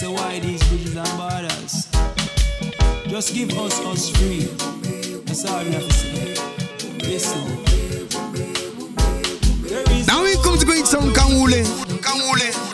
[0.00, 1.86] So why these bridges and borders.
[3.06, 4.44] Just give us us free.
[5.26, 6.34] That's all we have to say.
[7.04, 7.44] Listen.
[10.06, 11.62] Now we come to great song Kangule.
[12.00, 12.69] Kangule.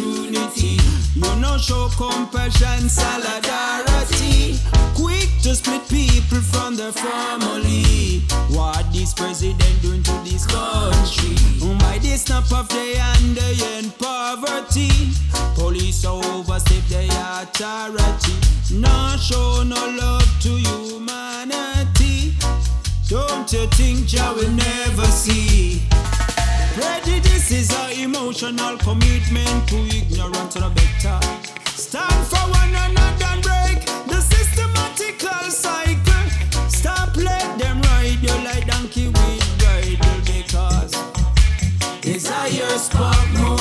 [0.00, 0.78] opportunity.
[1.14, 4.58] You no show compassion, solidarity.
[4.94, 8.20] Quick to split people from their family.
[8.50, 11.36] What this president doing to this country?
[11.62, 14.90] Oh, By the snap of the hand, they end poverty.
[15.54, 17.08] Police overstep their
[17.42, 18.34] authority.
[18.74, 22.34] Not show no love to humanity.
[23.08, 25.04] Don't you think Jah will never
[28.42, 31.20] emotional commitment to ignorance or better.
[31.66, 36.70] Stand for one another and break the systematical cycle.
[36.70, 40.92] Stop, let them ride you like donkey with bridle because
[42.00, 43.59] desire spark more.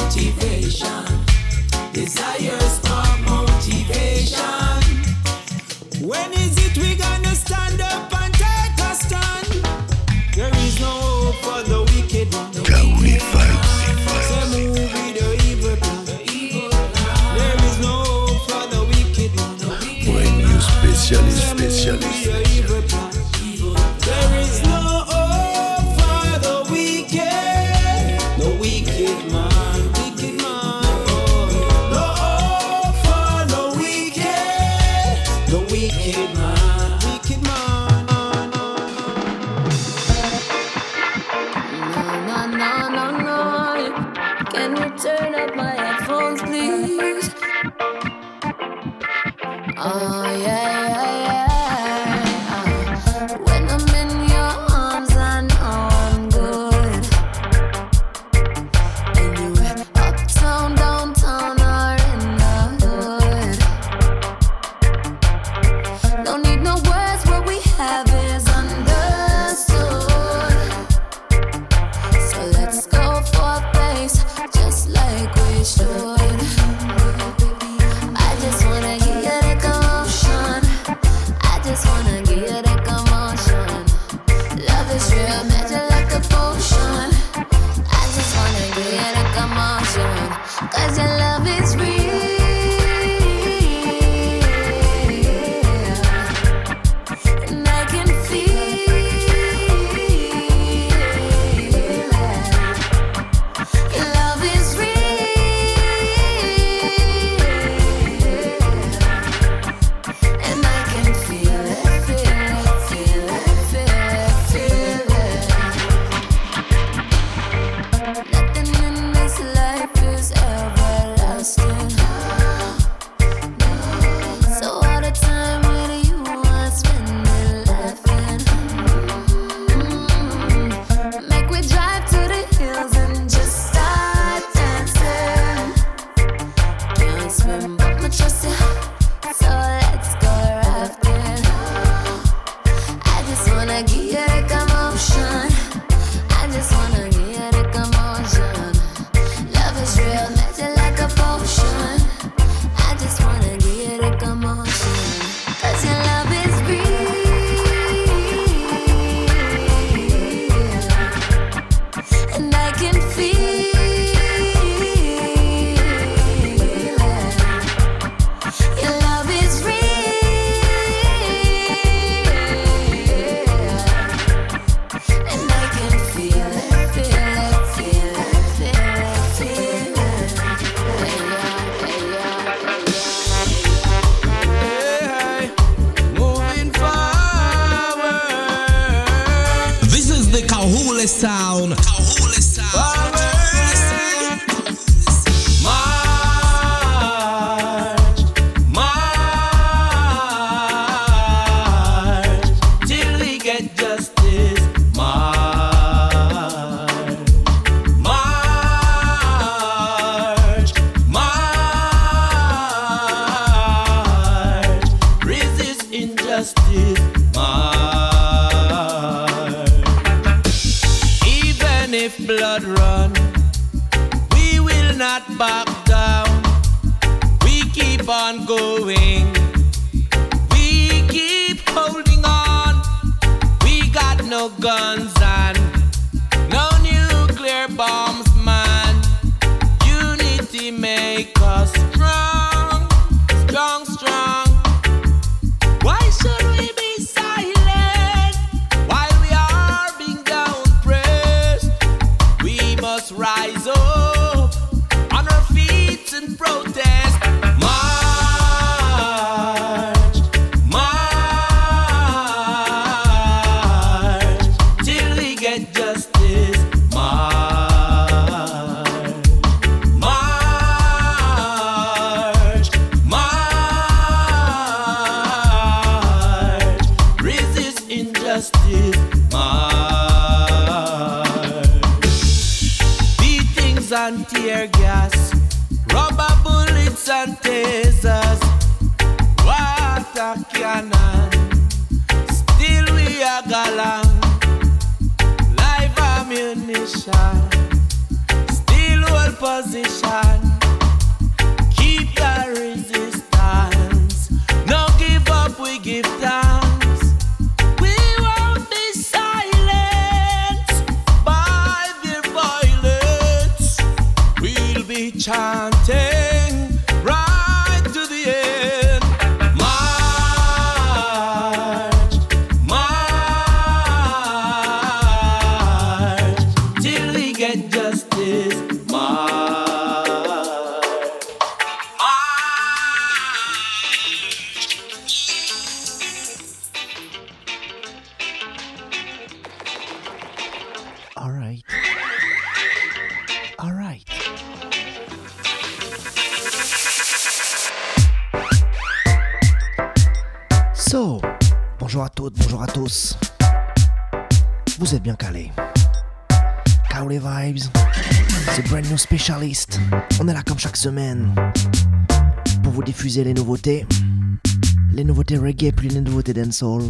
[363.66, 366.84] Les nouveautés reggae puis les nouveautés dancehall.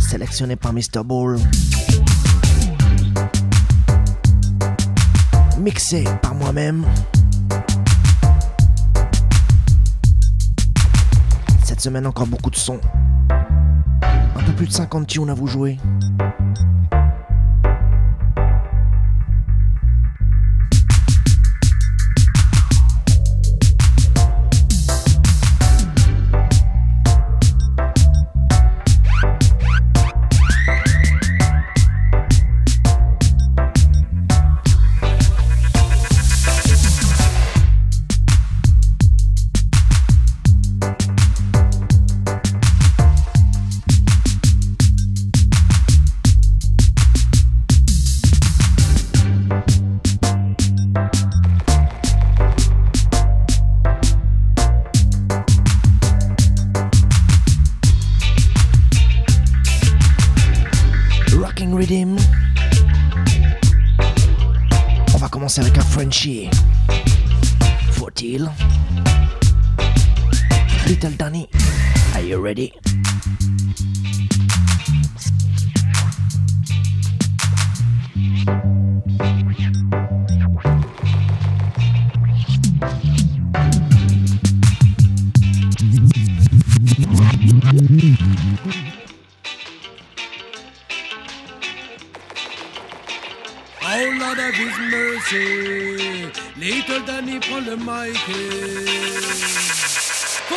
[0.00, 1.02] Sélectionnées par Mr.
[1.02, 1.38] Ball.
[5.58, 6.84] Mixées par moi-même.
[11.64, 12.80] Cette semaine encore beaucoup de sons.
[13.30, 15.78] Un peu plus de 50 tunes à vous jouer.
[61.36, 62.16] Rocking Rhythm.
[65.14, 66.50] On va commencer avec un Frenchie.
[67.92, 68.48] Faut-il?
[70.86, 71.48] Little Danny,
[72.14, 72.72] are you ready?
[87.76, 87.80] Oh
[94.20, 99.73] Lord of His mercy, little Danny prend le mic.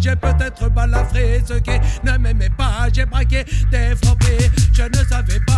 [0.00, 1.70] j'ai peut-être balafré ce qui
[2.04, 5.49] ne m'aimait pas, j'ai braqué des frappés, je ne savais pas.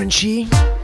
[0.00, 0.79] Frenchie.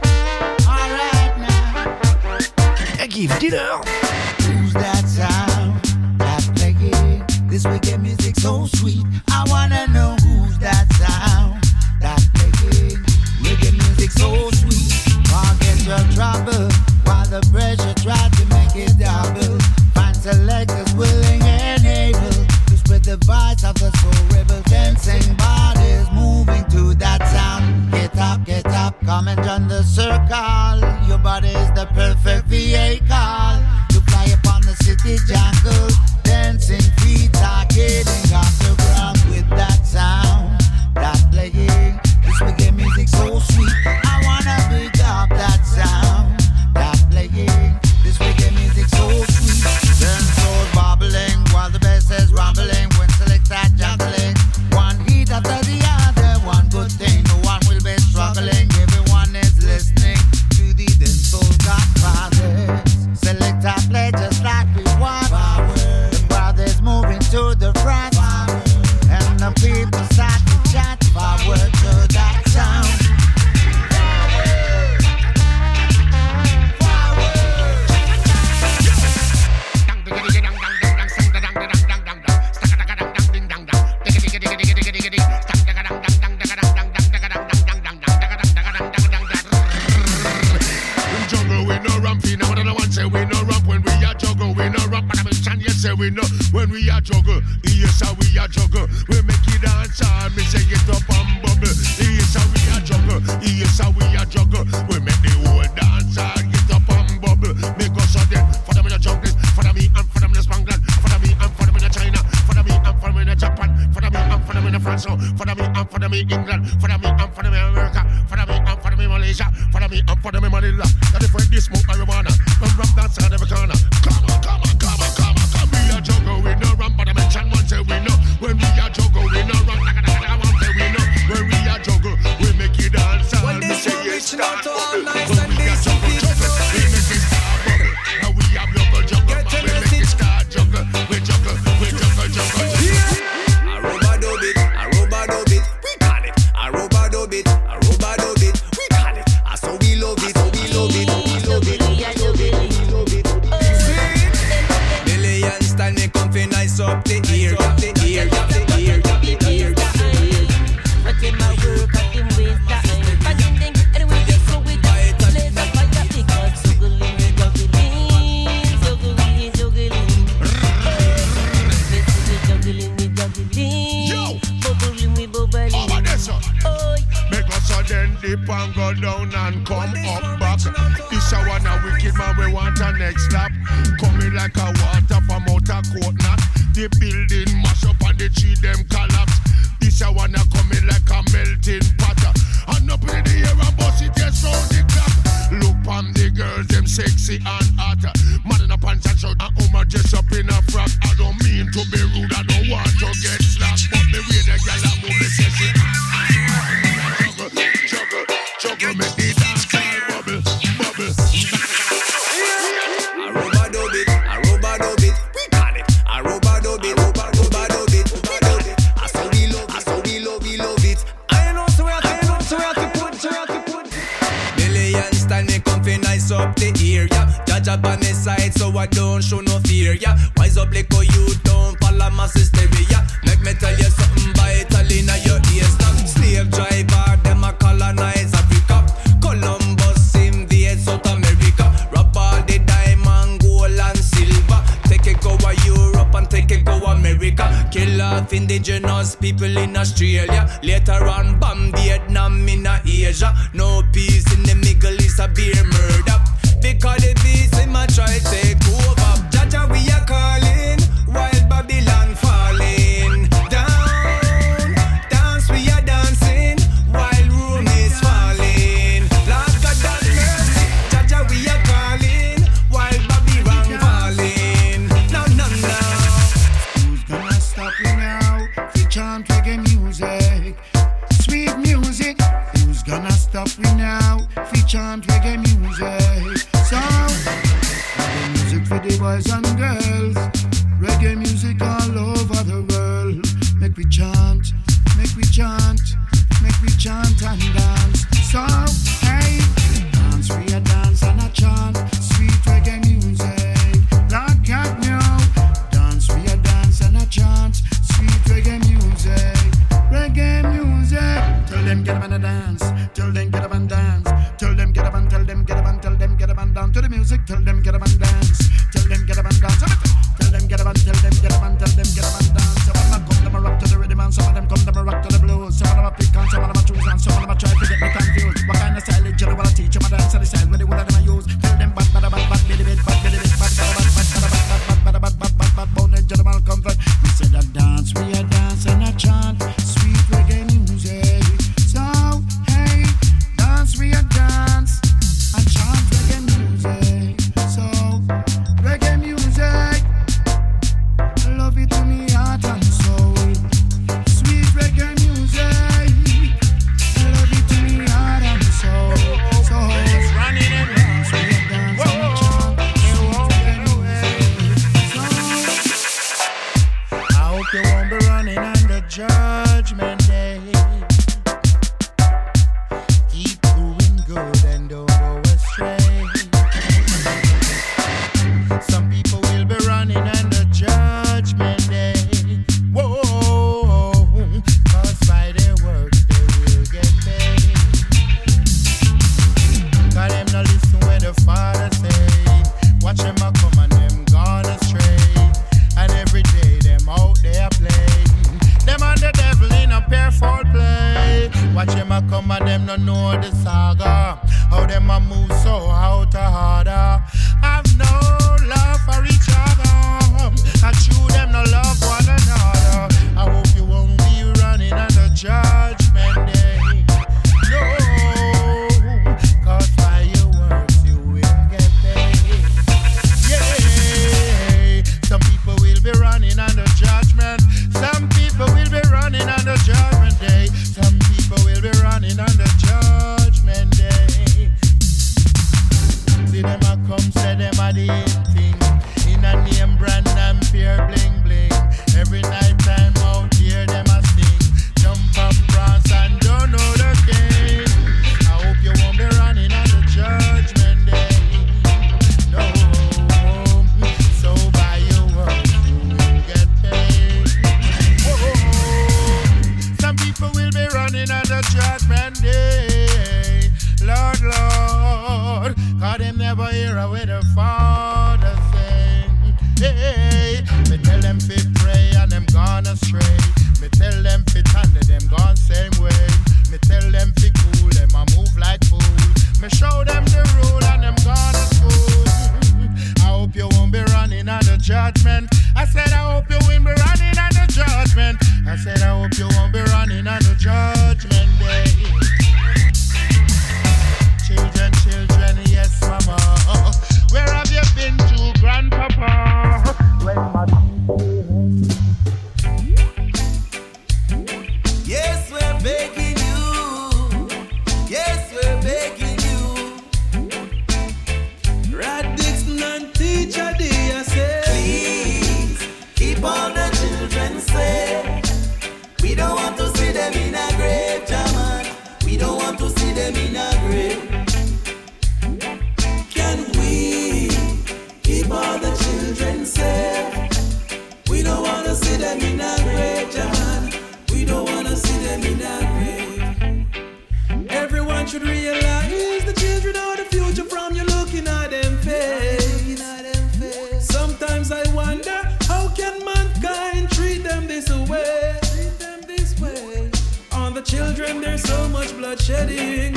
[551.87, 552.95] much bloodshedding.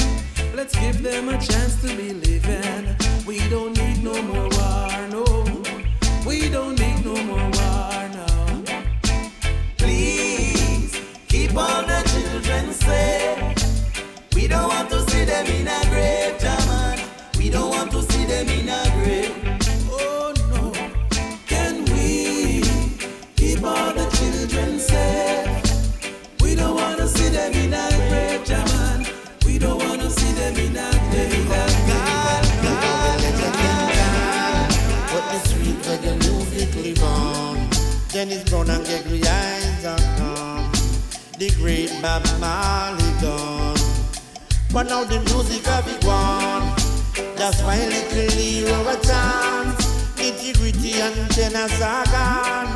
[0.56, 2.96] Let's give them a chance to be living.
[3.28, 5.26] We don't need no more war, no.
[6.26, 8.64] We don't need no more war, no.
[9.78, 14.36] Please keep all the children safe.
[14.36, 17.00] We don't want to see them in a grave, German.
[17.38, 19.49] We don't want to see them in a grave.
[38.20, 39.98] Dennis Brown and Gregory Isaac.
[41.38, 43.78] The great Bob Marley gone.
[44.74, 46.76] But now the music have be gone.
[47.38, 49.86] That's why little Leo a chance.
[50.18, 52.68] Nitty Gritty and Tenor Saw gone.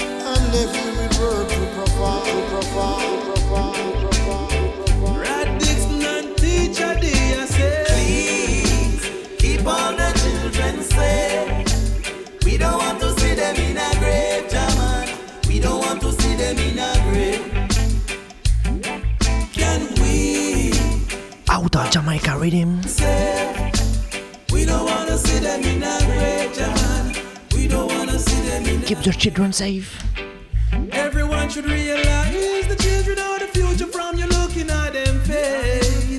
[0.00, 5.20] And every reverb to perform, to perform, to perform, to perform, to perform.
[5.20, 10.07] Rad Dixon and teacher, they say, please keep on.
[25.42, 25.98] Them in a
[28.86, 30.02] Keep your children safe.
[30.92, 36.18] Everyone should realize the children are the future from you looking at them face.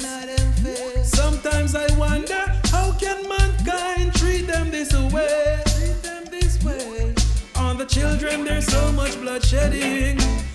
[1.04, 5.62] Sometimes I wonder how can mankind treat them this way?
[5.66, 7.14] Treat them this way.
[7.56, 10.18] On the children there's so much bloodshedding.
[10.18, 10.49] Let's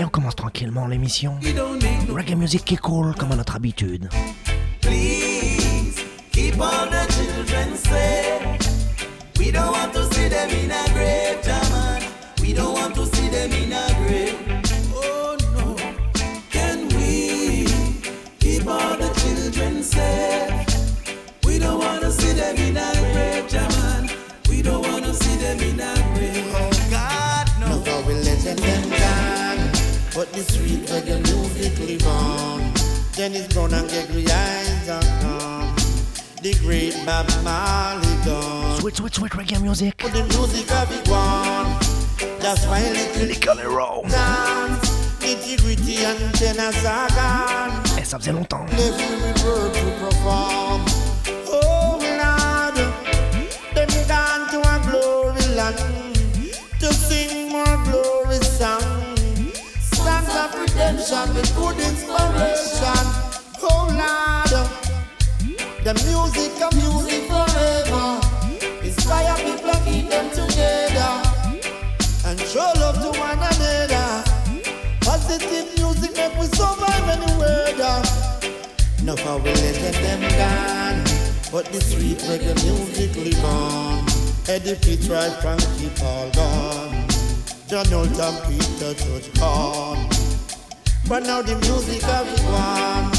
[0.00, 1.38] Et on commence tranquillement l'émission.
[2.08, 4.08] Reggae music qui cool comme à notre habitude.
[4.80, 8.42] Please keep all the children safe.
[9.38, 11.40] We don't want to see them in a grave,
[30.14, 32.60] But the sweet reggae music live on.
[33.16, 34.10] Then it's gonna get
[35.24, 35.74] on.
[36.42, 38.78] The great Bob Marley gone.
[38.78, 39.94] Sweet, sweet, sweet reggae music.
[39.96, 41.80] But the music of it one.
[42.40, 44.02] That's why little Nickel Row.
[44.06, 44.90] dance.
[45.20, 47.72] Nitty gritty and Tenor Saw gone.
[47.96, 48.66] Et eh, ça faisait longtemps.
[48.66, 50.84] Left we revert to perform.
[51.48, 52.76] Oh Lord,
[53.74, 55.91] them gone to a glory land
[60.82, 63.04] redemption with good inspiration.
[63.62, 64.52] Oh Lord,
[65.84, 68.20] the music of music forever.
[68.82, 71.12] Inspire people keep them together
[72.26, 74.24] and show love to one another.
[75.00, 78.02] Positive music make we survive any weather.
[79.04, 81.04] No power we let them gone,
[81.52, 84.04] but the sweet reggae music live on.
[84.48, 87.06] Eddie Fitzroy, Frankie Paul gone,
[87.68, 90.11] John Oldham, Peter Tosh gone.
[91.12, 93.12] But now the music have gone.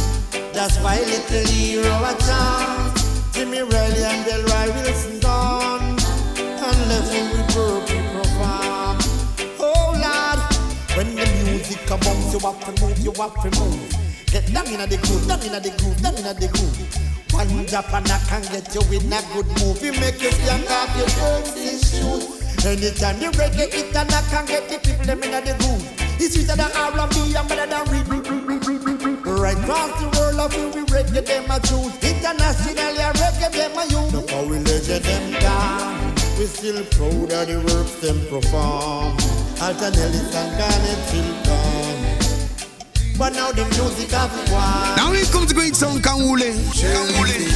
[0.52, 2.98] That's why little hero a chant.
[3.34, 5.94] Jimmy Riley and Delroy Wilson gone.
[6.42, 8.98] And left him with purple perform.
[9.62, 10.42] Oh Lord,
[10.98, 13.78] when the music come on, you have to move, you have to move.
[14.26, 16.98] Get down in the groove, down in the groove, down in the groove.
[17.30, 19.94] One drop and I can get you in a good movie.
[20.02, 22.66] Make you young off your dancing shoes.
[22.66, 26.03] Anytime you reggae it and I can get the people them in the groove.
[26.20, 29.40] It's sweeter than R&B and better than read, read, read, read, read, read, read.
[29.40, 31.96] Right across the world of you, we reggae them a choose.
[32.04, 34.14] Internationally, I reggae them a use.
[34.14, 36.16] Look how we legend them down.
[36.38, 39.18] We still proud of the works them perform.
[39.62, 42.04] Alton Ellis and Garnett Silk gone.
[43.18, 44.96] But now the music have won.
[44.98, 46.52] Now here comes the great song Kanwule.
[46.74, 47.48] Kanwule.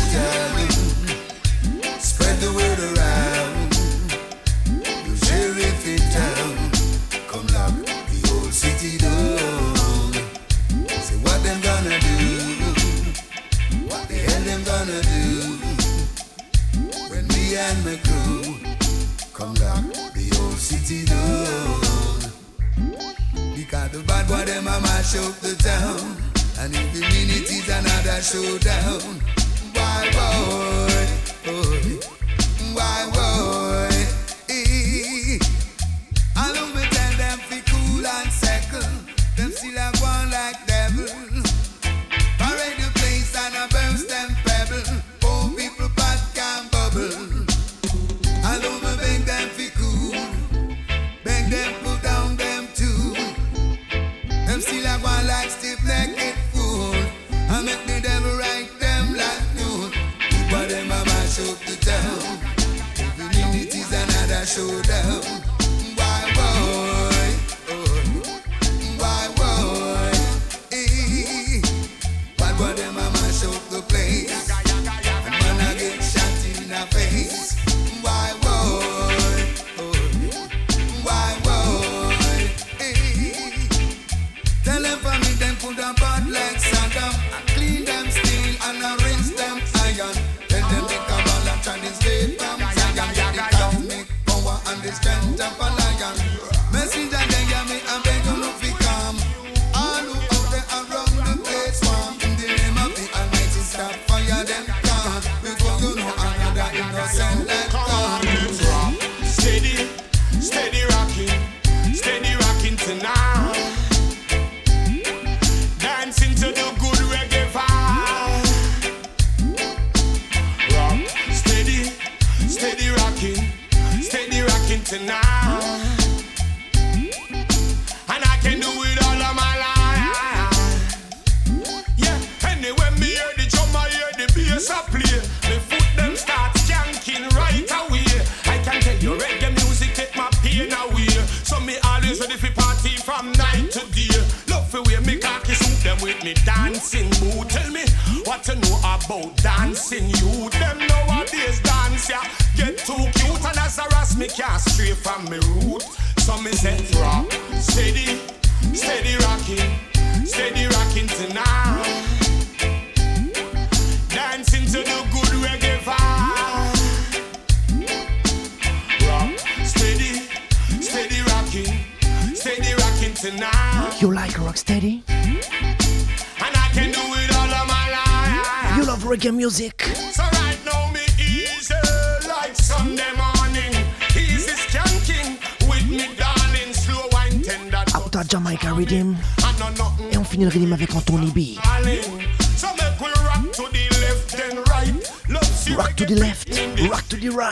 [1.99, 3.26] Spread the word around.
[17.57, 18.55] And my crew
[19.33, 21.79] come lock the old city down.
[23.55, 26.17] Because the bad boy them a mash up the town.
[26.59, 29.21] And if the minute is another showdown.
[29.73, 31.07] Why boy?
[31.45, 31.99] boy,
[32.73, 34.16] Why boy?
[64.57, 64.96] shoulder.
[95.37, 96.36] jump a lion.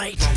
[0.05, 0.34] night.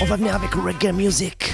[0.00, 1.52] On va venir avec reggae music.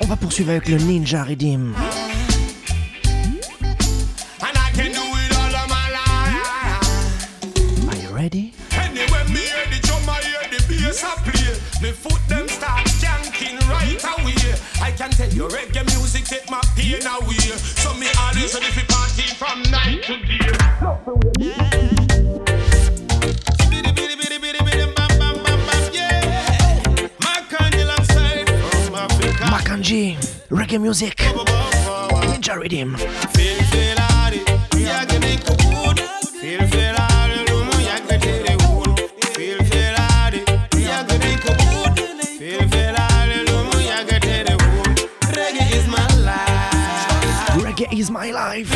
[0.00, 1.74] On va poursuivre avec le Ninja Redeem.
[29.56, 30.18] Bakanji,
[30.50, 31.22] reggae music,
[32.28, 32.94] Ninja Rhythm.
[47.56, 48.70] Reggae is my life.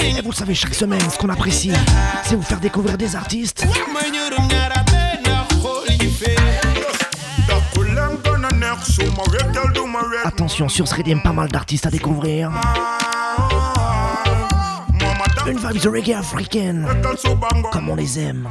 [0.00, 1.72] Et vous le savez, chaque semaine, ce qu'on apprécie,
[2.22, 3.66] c'est vous faire découvrir des artistes
[10.24, 12.50] Attention, sur ce pas mal d'artistes à découvrir.
[15.46, 16.88] Une vibe de reggae africaine,
[17.70, 18.48] comme on les aime.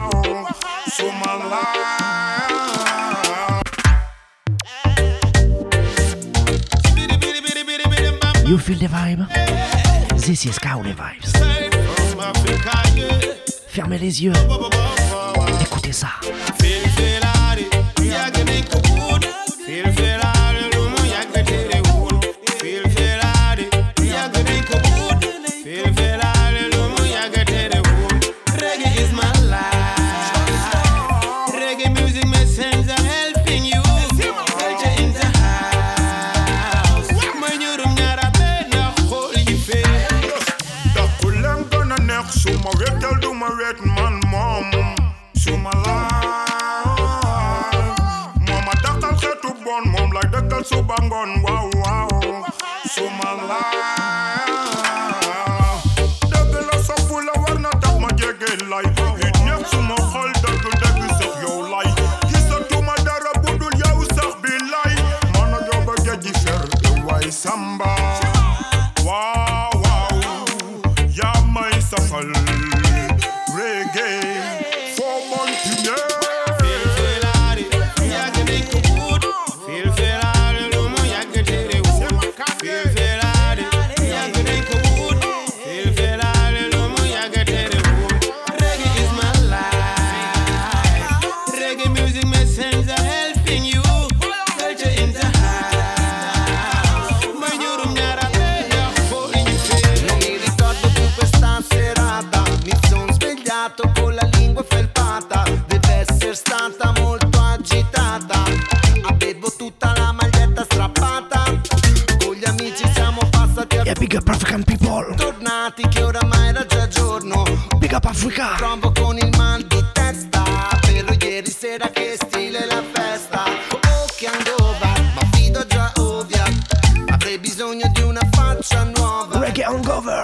[8.46, 9.26] You feel the vibe?
[10.18, 11.26] This is Kaole Vibes.
[13.68, 14.34] Fermez les yeux.
[15.60, 16.10] Écoutez ça.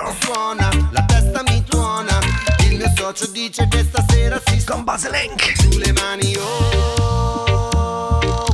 [0.10, 2.20] disco suona, la testa mi tuona.
[2.62, 6.36] Il mio socio dice che stasera si con Baselenk sulle mani.
[6.38, 7.40] Oh,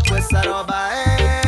[0.07, 1.44] questa roba è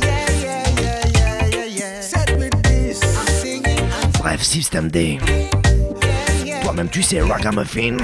[0.00, 5.18] yeah yeah yeah yeah yeah yeah set with this I'm singing I'm Bref, système D.
[6.62, 7.96] Toi-même, tu sais, Ragamuffin.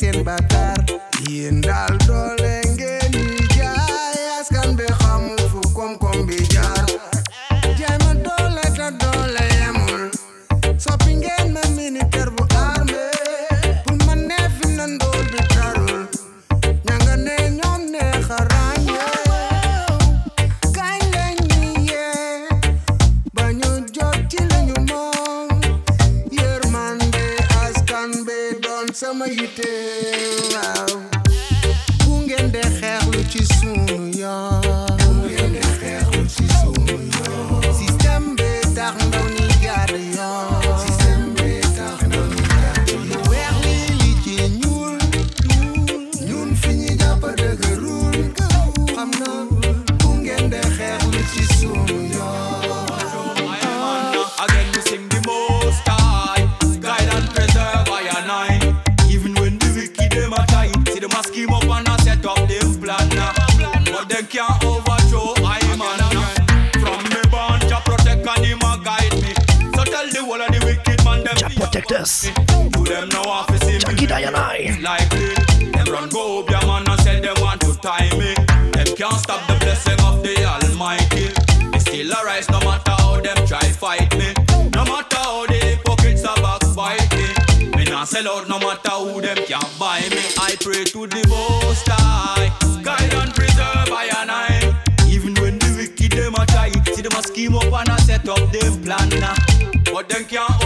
[0.00, 0.79] 100 batallas.
[90.50, 92.50] I pray to the Most High,
[92.82, 94.74] guide and preserve I and I.
[95.08, 98.28] Even when the wicked them a try, see them a scheme up and a set
[98.28, 99.08] up them plan.
[99.20, 99.36] nah.
[99.92, 100.59] But them can't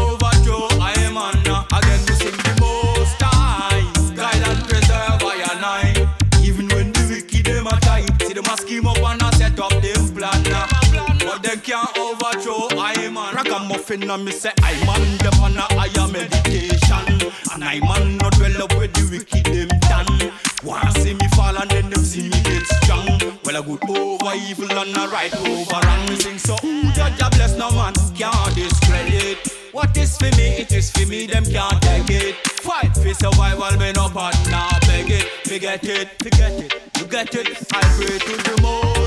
[13.94, 17.30] Ragamuffin and me say I man them on a higher meditation.
[17.52, 20.32] And I man not well up with the wicked them done.
[20.64, 23.06] Wanna see me fall and then them see me get strong.
[23.44, 26.06] Well a good over evil and a right over wrong.
[26.08, 29.38] Me sing so ooh, judge a bless no man can't discredit.
[29.72, 32.34] What is for me, it is for me, them can't take it.
[32.62, 35.26] Fight for survival, me no part, now beg it.
[35.46, 37.48] Forget it, forget it, you get it.
[37.72, 39.03] I pray to the most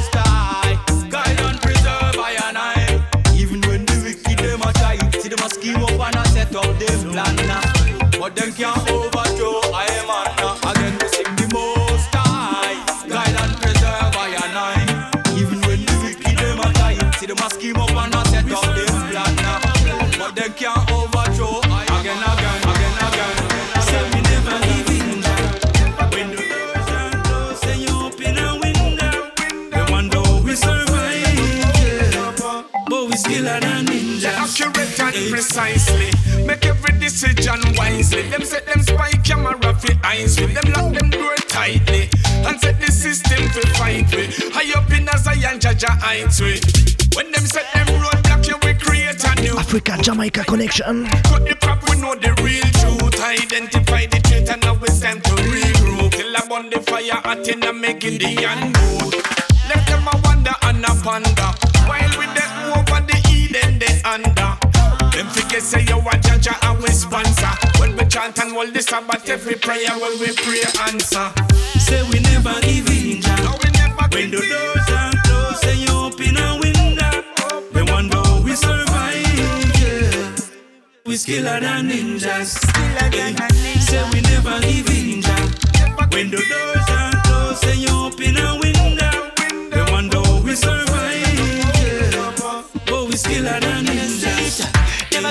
[35.30, 36.12] precisely.
[36.46, 38.24] Make every decision wisely.
[38.30, 42.10] Them set them spy camera for eyes with them lock them door tightly.
[42.46, 44.34] And set the system to fight with.
[44.54, 46.64] High up in a Zion, Jaja heights with.
[47.16, 49.58] When them set them roadblock, you we create a new.
[49.58, 51.08] Africa Jamaica connection.
[51.24, 53.20] Cut the crap, we know the real truth.
[53.20, 56.12] Identify the truth and now it's time to regroup.
[56.12, 59.14] Till I burn the fire, I think I'm making the unboot.
[59.70, 61.52] Left them a wonder and a ponder.
[61.88, 64.67] While we them over the Eden, they under.
[65.18, 67.50] Them figure say you a judge and we sponsor.
[67.80, 71.34] When we chant and hold the Sabbath, every prayer when we pray answer.
[71.80, 73.58] Say we never give in, Jah.
[74.14, 77.24] When the doors are closed, say you open a window.
[77.74, 79.26] They wonder how we survive,
[79.82, 80.36] yeah.
[81.08, 82.62] We skiller than ninjas.
[83.90, 85.50] Say we never give in, Jah.
[86.14, 89.34] When the doors are closed, say you open a window.
[89.72, 91.26] They wonder how we survive.
[91.82, 92.34] Yeah.
[92.86, 94.77] But we skiller than ninjas.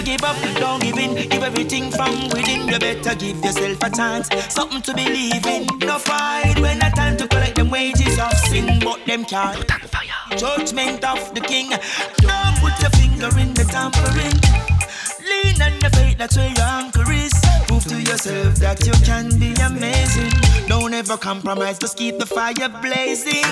[0.06, 1.28] Give up, don't give in.
[1.28, 2.68] Give everything from within.
[2.68, 5.66] You better give yourself a chance, something to believe in.
[5.80, 9.66] No fight when a time to collect them wages of sin, but them can't.
[10.38, 11.70] Judgment of the king.
[12.18, 14.38] Don't put your finger in the tampering.
[15.26, 17.34] Lean on the faith, that's where your anchor is.
[17.66, 20.30] Prove to yourself that you can be amazing.
[20.68, 23.42] Don't ever compromise, just keep the fire blazing.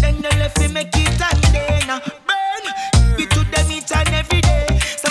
[0.00, 2.00] Then the left we make it and then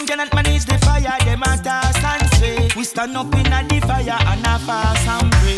[0.05, 0.15] day.
[0.15, 2.69] Cannot manage the fire, them a toss and sway.
[2.75, 5.57] We stand up in the fire and a fast and pray.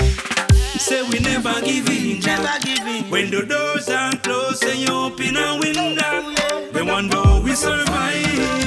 [0.78, 3.10] Say we never give in, Never give in.
[3.10, 6.72] When the doors are closed, say you open a window.
[6.72, 8.24] They wonder how we survive.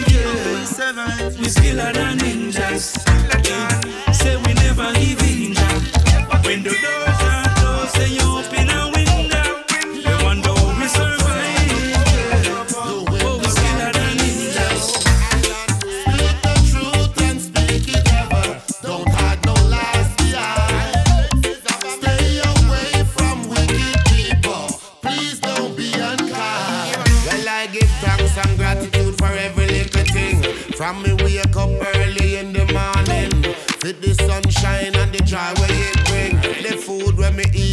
[0.08, 1.28] Yeah.
[1.38, 2.96] We skiller than ninjas.
[3.48, 4.12] Yeah.
[4.12, 5.39] Say we never give in,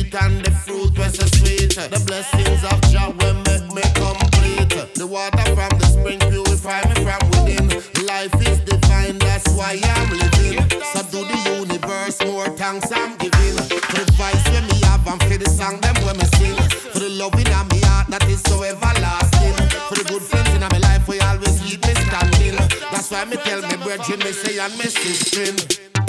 [0.08, 1.76] eat and the fruit was so sweet.
[1.76, 4.74] The blessings of Jah will make me complete.
[4.96, 7.68] The water from the spring purify me from within.
[8.06, 10.64] Life is divine, that's why I'm living.
[10.94, 13.58] So do the universe more thanks I'm giving.
[13.92, 16.56] For the voice when me have and for the song them when me sing.
[16.92, 19.56] For the love in my heart that is so everlasting.
[19.90, 22.56] For the good friends in my life we always keep me standing.
[22.92, 25.52] That's why me tell me brethren me say and me sister.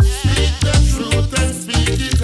[0.03, 2.18] Speak the truth and speak it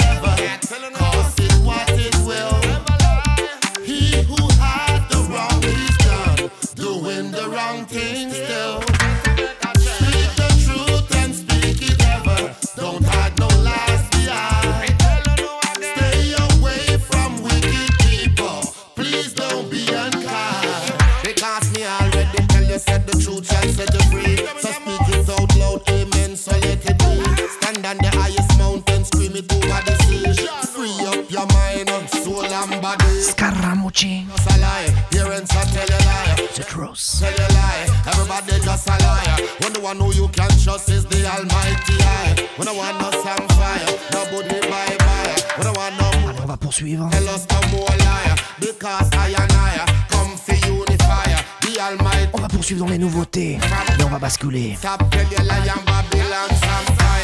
[33.95, 36.49] Just a lie, parents will tell you lie.
[36.57, 37.20] The truth.
[37.20, 39.36] Tell you lie, everybody just a liar.
[39.61, 42.34] When the one who you can trust is the Almighty I.
[42.57, 45.36] When the one no some fire, nobody bye bye.
[45.57, 47.09] When the one no Alors on va poursuivre.
[47.12, 51.38] Tell us no more liar, because I and I come for unifier.
[51.62, 52.30] The Almighty.
[52.32, 53.61] On va poursuivre dans les nouveautés.
[53.99, 54.74] Et on va basculer.
[54.76, 57.24] Stop tell you lie and Babylon some fire.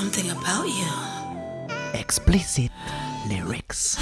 [0.00, 0.88] Something about you.
[1.92, 2.70] Explicit
[3.28, 3.98] lyrics.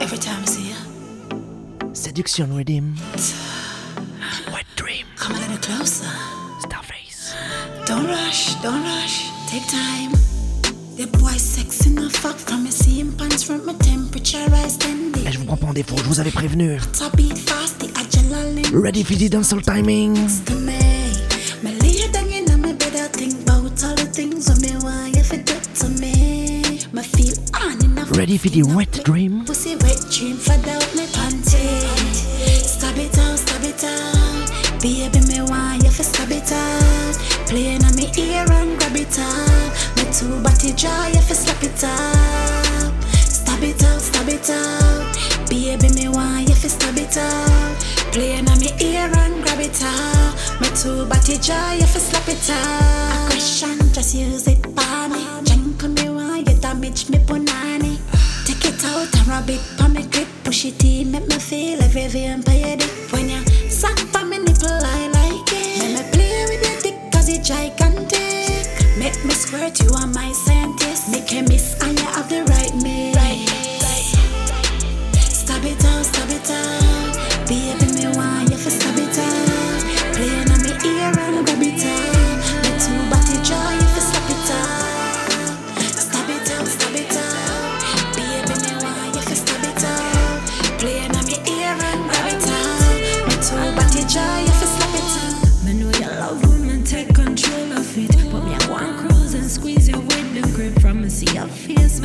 [0.00, 2.96] Every time I see you, Seduction Rhythm.
[4.52, 5.06] Wet Dream.
[5.14, 6.10] come a little closer.
[6.66, 7.32] Starface.
[7.86, 9.30] Don't rush, don't rush.
[9.46, 10.10] Take time.
[10.96, 15.28] The boy sexy enough fuck from your seam pants from my temperature rise steady.
[15.28, 16.80] Et je vous prends pas en défaut, je vous avais prévenu.
[18.72, 20.16] Ready for the dancehall timing.
[28.24, 29.44] Ready for the wet dream.
[29.44, 31.60] Pussy wet dream for out me panty.
[32.64, 34.80] Stab it out, stab it out.
[34.80, 37.14] Baby, me want you for stab it out.
[37.44, 39.68] Playing on me ear and grab it up.
[40.00, 42.96] Me two body dry, you for slap it up.
[43.12, 45.04] Stab it out, stab it out.
[45.50, 47.76] Baby, me want you for stab it out.
[48.08, 50.32] Playing on me ear and grab it up.
[50.62, 53.28] Me two body dry, you for slap it up.
[53.28, 55.20] Aggression, just use it for me.
[55.44, 57.93] Drink on me want you damage me punani.
[58.86, 60.28] And rub it on me grip.
[60.44, 62.90] Push it in, make me feel every your dick.
[63.10, 65.78] When you suck on me nipple, I like it.
[65.80, 68.68] Let me play with your dick cause it's gigantic.
[68.98, 71.10] Make me squirt, you are my scientist.
[71.10, 73.14] Make a miss and you have the right mix.
[75.18, 76.83] Stab it out, stop it out.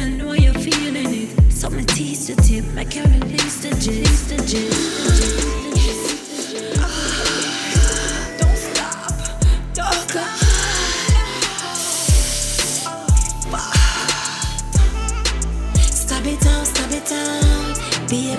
[0.08, 1.30] Know you're feeling it.
[1.88, 5.20] Tease the tip, can release the gist, the gist,
[8.40, 9.12] don't stop,
[9.74, 10.40] don't stop.
[15.92, 18.08] Stop it down, stop it down.
[18.10, 18.39] be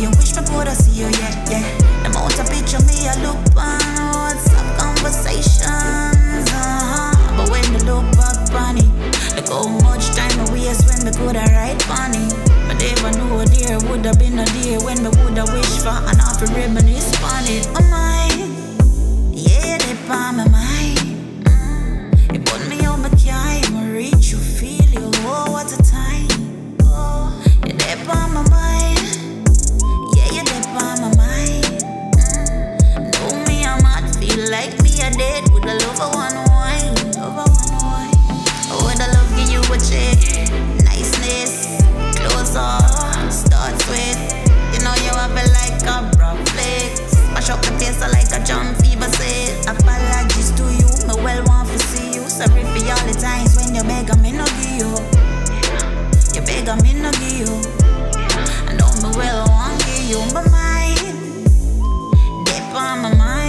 [0.00, 1.64] you wish me could I see you, yeah, yeah.
[2.02, 3.80] The moment I picture me, I look on
[4.16, 7.36] WhatsApp conversations, uh-huh.
[7.36, 8.78] But when the look back on
[9.36, 12.32] like how much time I waste when me could I write on it.
[12.66, 15.84] But never knew a dear would have been a dear when me would have wished
[15.84, 17.68] for an offer reminisce on it.
[17.76, 18.24] Oh my,
[19.36, 20.98] yeah, they by my mind.
[21.44, 22.34] Mm.
[22.34, 26.28] It put me on my time, I reach you, feel you, oh, what a time.
[26.84, 27.36] Oh,
[27.66, 28.42] yeah, they by my
[35.16, 36.94] a with the love one wine.
[37.18, 38.14] Lover one wine.
[38.70, 40.18] Oh, would love give you a check?
[40.86, 41.66] Niceness,
[42.16, 44.18] close closer, start with.
[44.72, 46.96] You know you have it like a brown plate.
[47.10, 49.66] Smash up the taste like a John Fever said.
[49.66, 52.28] Apologies to you, me well want to see you.
[52.28, 54.90] Sorry for all the times when you beg me no give you.
[56.34, 57.50] You beg me no give you.
[58.68, 61.00] I know me well want give you my mind.
[62.46, 63.39] Deep on my mind.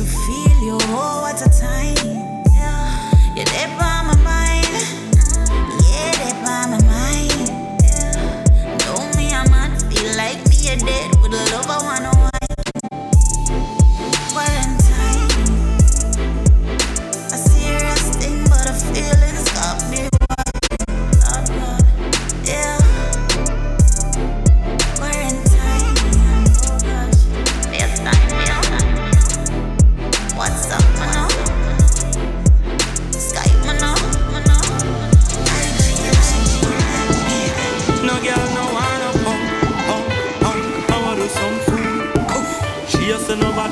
[0.00, 2.42] you feel your whole at a time.
[2.54, 3.34] Yeah.
[3.36, 3.89] You never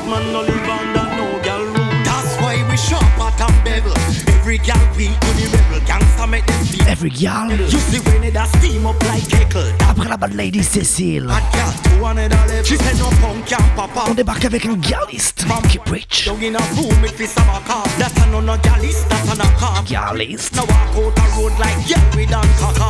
[0.08, 2.04] man no live under no girl rule.
[2.04, 3.92] That's why we shop at and bevel.
[4.40, 5.80] Every girl we to the rebel.
[5.86, 6.44] Gangsta make.
[6.88, 7.50] Every girl.
[7.50, 9.72] You see when it a steam up like kettle.
[9.88, 11.28] Après la bad lady Cécile.
[11.28, 12.64] Hot girl to another level.
[12.64, 14.10] She said no punk can papa.
[14.10, 15.44] On débarque avec un galliste.
[15.46, 16.30] Funky bridge.
[16.40, 17.84] In a room it fist a car.
[17.98, 18.56] That's a no no.
[18.56, 19.84] That's a no car.
[19.90, 22.88] Now walk out the road like yeah we done caca.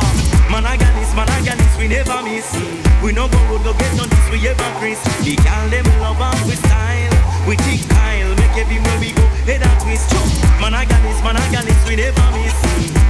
[0.49, 2.51] Man a gallist, man a gallist, we never miss.
[3.03, 5.03] We no go road go get none this we ever crisp.
[5.23, 7.08] The girl them love and we style.
[7.47, 10.09] We take style, make everywhere we go, head and twist.
[10.11, 10.21] Choo.
[10.61, 12.55] Man I got this, man I got this, we never miss.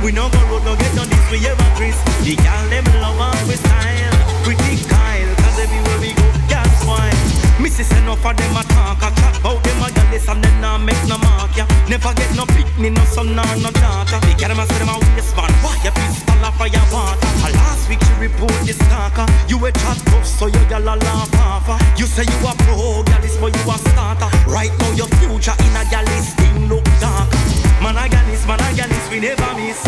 [0.03, 1.97] We no go road, no get on this, we ever dress.
[2.23, 4.15] The girl them love us with style.
[4.47, 7.09] We take style, cause everywhere we go, that's why.
[7.59, 7.91] Mrs.
[7.99, 11.03] enough for them a talk, a chat about them a jealous and then I make
[11.07, 11.67] no mark, yeah.
[11.89, 14.19] Never get no picnic, no sun or no daughter.
[14.23, 17.30] They get them a say them a waste man, why you piss a fire water.
[17.54, 19.26] Last week she report this stalker.
[19.48, 21.68] You a chat tough, so your gal a laugh off.
[21.68, 21.80] Ah.
[21.98, 24.30] You say you a pro, gal is for you a starter.
[24.48, 27.30] Right now your future in a gal thing look dark.
[27.82, 29.82] Man a gal is, man a gal is, we never miss.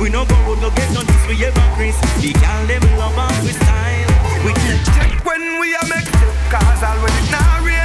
[0.00, 1.96] We no go road, no get no this, we ever Chris.
[2.20, 4.10] The gal them love us with style.
[4.44, 4.52] We
[4.96, 6.10] check when we a make
[6.50, 7.83] cause all when it not real.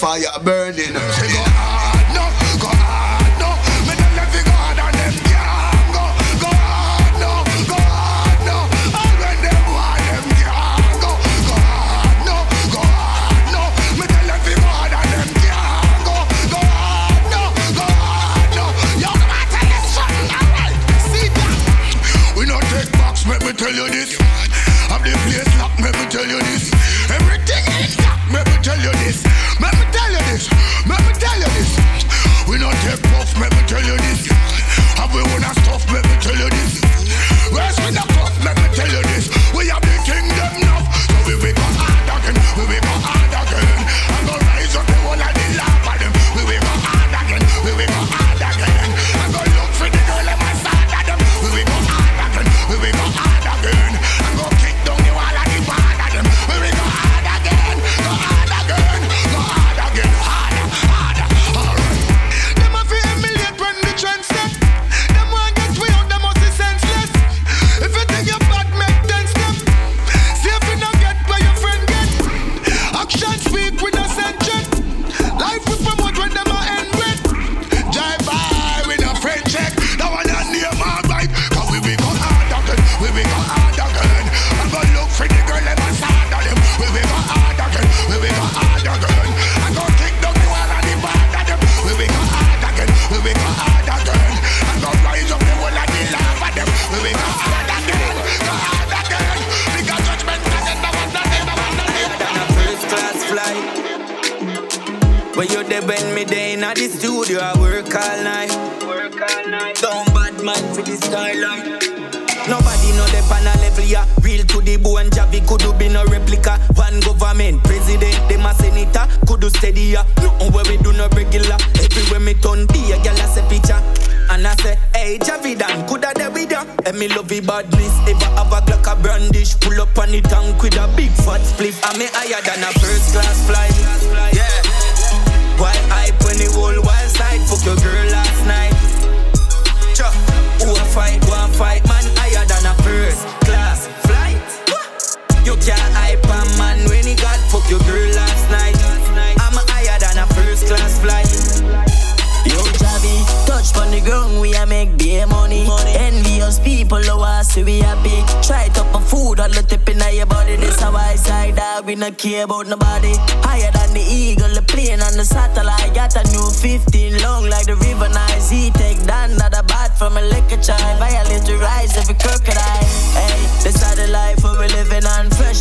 [0.00, 0.29] fire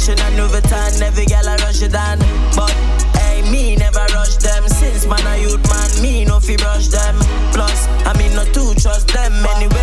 [0.09, 0.61] rushing and over.
[1.03, 2.19] Every gal I rush it down.
[2.55, 2.71] But
[3.17, 4.67] hey, me never rush them.
[4.67, 7.15] Since man a youth man, me no fi brush them.
[7.53, 9.78] Plus, I mean not to trust them anyway.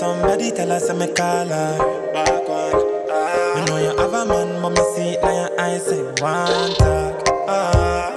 [0.00, 1.76] Somebody tell us I me call her.
[2.14, 2.72] Back on.
[3.10, 3.58] Ah.
[3.58, 6.72] You know you have a man, but me see it now your eyes say one
[6.80, 7.28] talk.
[7.46, 8.08] Ah.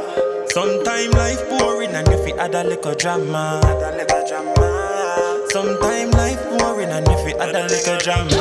[0.48, 3.60] Sometime life boring and you feel add a little drama.
[3.66, 5.50] Add a little drama.
[5.50, 8.32] Sometime life boring and you feel add a little drama.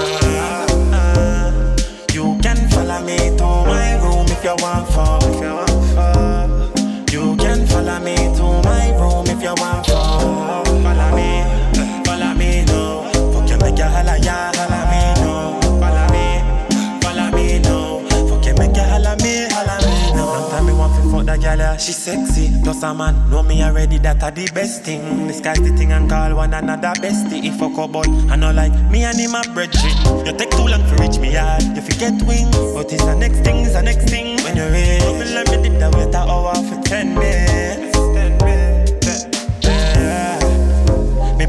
[0.95, 1.75] Ah.
[2.13, 5.21] You can follow me to my room if you want fuck.
[7.11, 10.65] You can follow me to my room if you want fuck.
[10.65, 11.62] Follow me
[13.63, 15.35] make holla, ya holla me no.
[16.13, 18.03] Me, me no.
[18.29, 20.49] Fuck make holla me, holla me no.
[20.51, 20.73] Time me
[21.25, 22.51] that she sexy.
[22.63, 25.27] Plus a man know me already, that a the best thing.
[25.27, 27.45] Disguise the thing and call one another bestie.
[27.45, 27.97] If fuck up,
[28.31, 30.27] I know like me and him a brethren.
[30.27, 31.61] You take too long to reach me, yeah.
[31.75, 34.43] You forget wings, but it's the next thing, it's the next thing.
[34.45, 35.03] When you reach,
[35.35, 37.92] let me dip the water hour for ten minutes.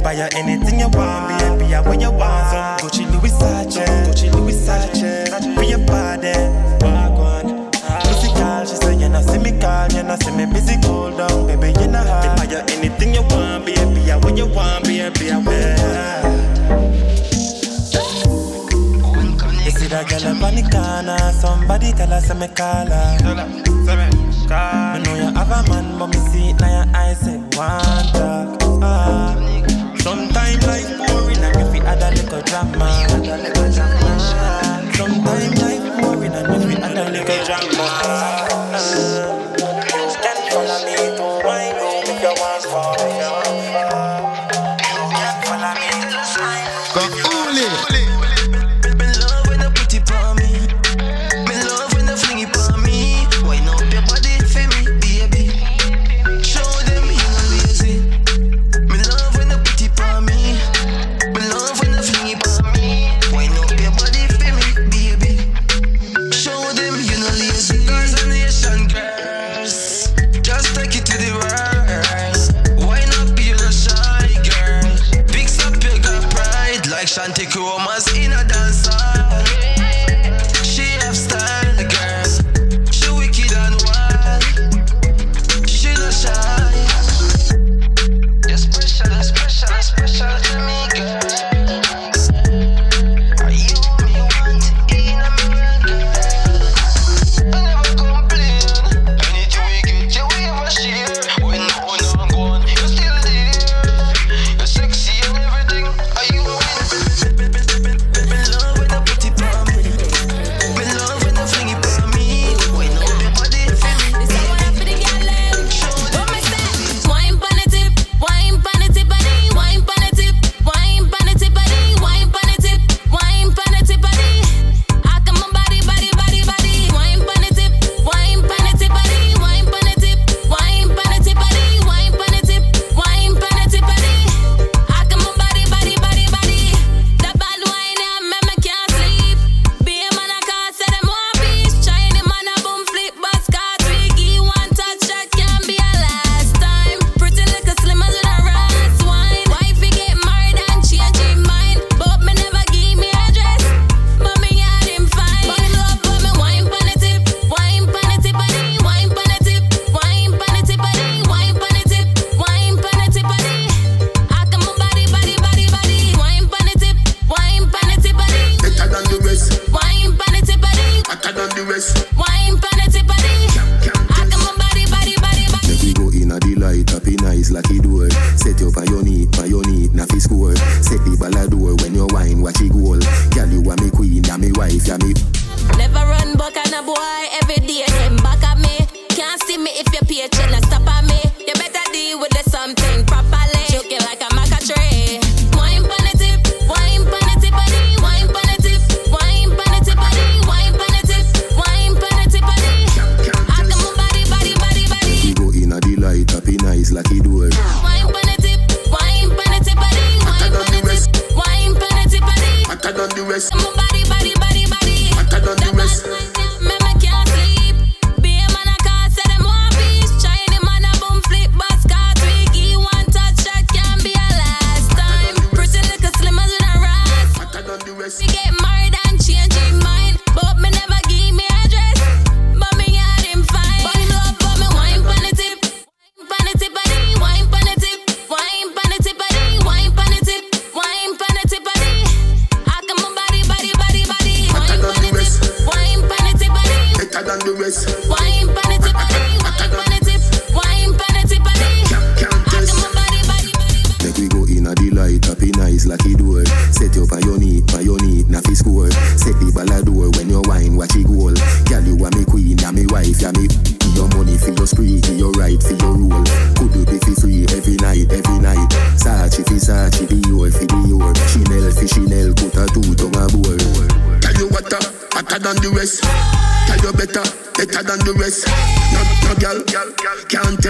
[0.03, 1.59] buy you anything you want.
[1.59, 2.79] Me be where you want.
[2.79, 5.29] Some Gucci Louis Sache, Gucci Louis Sache.
[5.55, 6.33] For your body,
[6.83, 7.71] wagon.
[8.03, 11.47] Physical, she say you not see me call, you not see me busy cool down,
[11.47, 12.35] baby you know how.
[12.35, 16.23] Buy you anything you want, be be what you want, be be what.
[19.63, 23.17] You see that girl up on the corner Somebody tell her, say me call her
[23.19, 23.63] Tell me
[24.47, 27.37] call I know you have a man, but me see it now your eyes say,
[27.55, 29.62] want talk ah.
[30.03, 32.89] Sometimes life boring and you feel add a little drama.
[34.91, 37.87] Sometimes life boring and you feel add a little drama.
[40.11, 44.02] Stand follow me to my room if you want for me.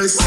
[0.04, 0.20] yes.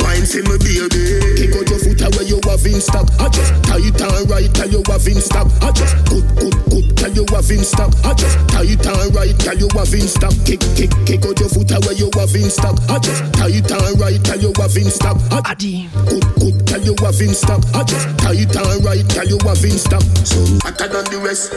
[0.00, 1.20] Wine see me baby.
[1.36, 3.06] Kick out your foot away you have in stock.
[3.20, 5.48] I just tie it on right tell you have in stock.
[5.60, 7.92] I just good good good tell you have in stock.
[8.04, 10.32] I just tie it on right tell you have in stock.
[10.48, 12.76] Kick kick kick out your foot away you have in stock.
[12.88, 15.16] I just tie it on right tell you have in stock.
[15.30, 17.60] I good good tell you have in stock.
[17.76, 20.02] I just tie it on right tell you have in stock.
[20.24, 21.52] So better than the rest.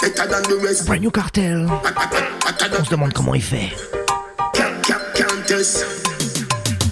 [0.00, 0.86] Better than the rest.
[0.86, 1.68] Brand new cartel.
[1.68, 3.97] On se demande comment il fait
[5.48, 5.80] selectors.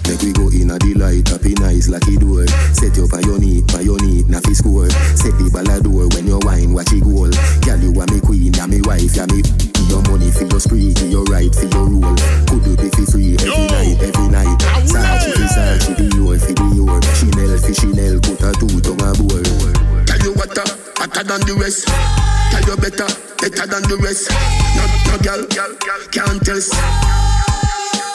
[0.07, 2.47] Make we go in a delight, happy nice lucky door.
[2.73, 4.89] Set your for your knee, for your knee, na fi score.
[5.13, 7.29] Set the ball a door when you wine, watch it goal.
[7.61, 9.43] Girl, you are me queen, a me wife, a me.
[9.91, 12.15] Your money for your spree, give your right for your rule.
[12.49, 13.67] Could you be free every Yo.
[13.67, 14.57] night, every night?
[14.89, 16.99] Sarchi fi Sarchi, Dior fi Dior.
[17.13, 19.43] Chanel fi Chanel, put a two tongue a boy.
[20.07, 20.65] Tell you what, uh,
[20.97, 21.85] hotter than the rest.
[22.49, 24.31] Tell you better, better than the rest.
[24.73, 25.71] No, no girl, girl,
[26.09, 26.73] can't test.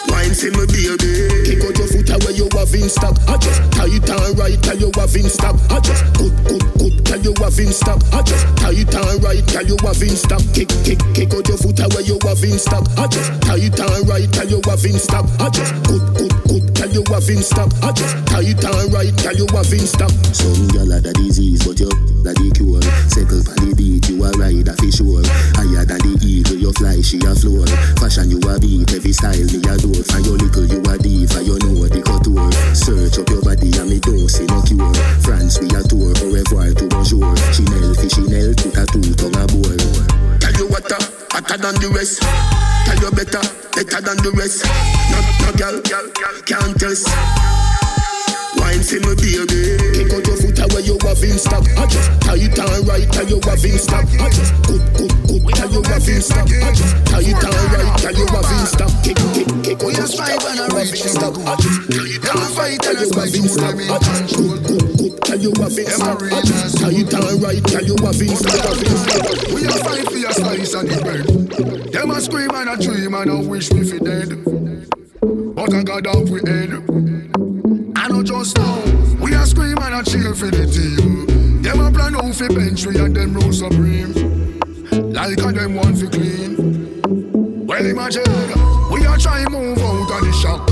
[0.09, 1.13] Wine for me baby
[1.47, 4.79] Kick out your foot away you have in stock I just tight and right tell
[4.79, 8.23] you have in stock I just good, good, good tell you have in stock I
[8.23, 11.79] just tight and right tell you have in stock Kick, kick, kick out your foot
[11.79, 15.27] away you have in stock I just tight and right tell you have in stock
[15.39, 19.15] I just good, good, good tell you have in stock I just tight and right
[19.19, 21.91] tell you have in stock Some gyal are the disease but you
[22.23, 22.83] the the cure.
[23.11, 25.23] Circle on the beat you a ride a fish sure
[25.55, 27.67] Higher than the eagle you fly she a floor
[28.01, 31.45] Fashion you a beat every style me a do For your little you a diva
[31.45, 34.95] you know what the couture Search up your body and me don't see no cure.
[35.21, 37.29] France we a tour au revoir to bonjour.
[37.53, 39.77] Chanel Chanel tout a tout tongue a bore
[40.41, 40.99] Tell you what uh,
[41.31, 42.23] hotter than the rest.
[42.23, 43.45] Tell you better,
[43.77, 44.65] better than the rest.
[45.13, 45.81] No, no girl,
[46.47, 47.07] can't test
[48.63, 49.75] Wine for me baby.
[49.91, 53.27] Kick out your foot away you have in stock I just tight and right tell
[53.27, 56.71] you have in stock I just good, good, good tell you have in stock I
[56.71, 60.47] just tight and right tell you have in stock Kick, kick, kick out your strive
[60.47, 63.75] and I reach in stock I just tight and right tell you have in stock
[63.83, 67.65] I just good, good, good tell you have in stock I just tight and right
[67.67, 71.27] tell you have in stock have We a fight for your slice of the bread.
[71.91, 74.39] Them a scream and a dream and a wish me fi dead.
[75.55, 77.42] But I got off we head.
[78.43, 78.83] Now.
[79.23, 81.63] We a scream and a cheer for the team.
[81.63, 84.13] Them a plan out fi bench we and them rule supreme.
[85.13, 87.65] Like a them want fi clean.
[87.65, 88.25] Well imagine
[88.91, 90.67] we a try move out of the shock.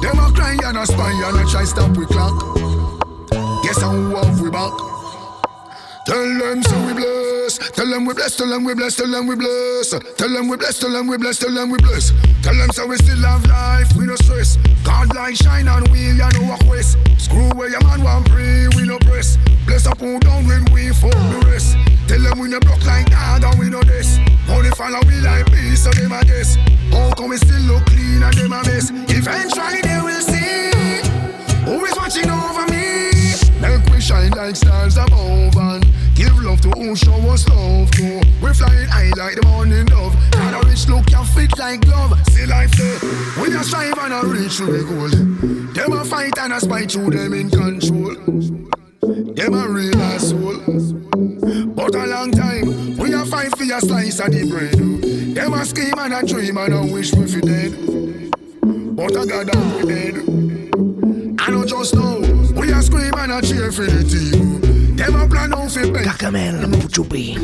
[0.00, 2.56] Them a cry and a spy and a try stop we clock.
[3.62, 4.91] Guess how have we back?
[6.12, 7.56] Tell them so we bless.
[7.72, 8.36] Tell them we bless.
[8.36, 8.96] Tell them we bless.
[8.96, 9.88] Tell them we bless.
[9.88, 10.78] Tell them we bless.
[10.78, 11.38] Tell them we bless.
[11.38, 12.12] Tell them we bless.
[12.42, 13.96] Tell them so we still have life.
[13.96, 14.58] We no stress.
[14.84, 16.60] God light shine on we and no walk.
[17.16, 18.68] Screw where your man want pray.
[18.76, 19.38] We no press.
[19.64, 21.78] Bless up who down when we fuck the rest.
[22.08, 24.18] Tell them we no block like that and we no this.
[24.50, 26.56] Only follow we like me so them a guess.
[26.92, 28.90] How come we still look clean and them a mess?
[29.08, 31.00] Eventually they will see
[31.64, 33.32] who is watching over me.
[33.62, 35.91] Make we shine like stars above and
[36.52, 38.20] love to who show us love to.
[38.42, 40.14] We flying high like the morning dove.
[40.32, 42.12] Got a rich look can fit like glove.
[42.28, 42.98] See life there.
[43.40, 45.08] We just strive and a reach to the goal.
[45.72, 48.14] Them a fight and a spite through them in control.
[49.34, 50.60] Them a real asshole.
[51.74, 55.34] But a long time we a fight for your slice of the bread.
[55.34, 57.72] Them a scheme and a dream and a wish we fi dead.
[58.94, 60.14] But I got down we dead.
[61.40, 62.20] I know just know
[62.54, 64.71] we a scream and a cheer for the team.
[64.96, 66.06] Them a plan out fi bench.
[66.06, 67.36] Gargamel, Puchupi.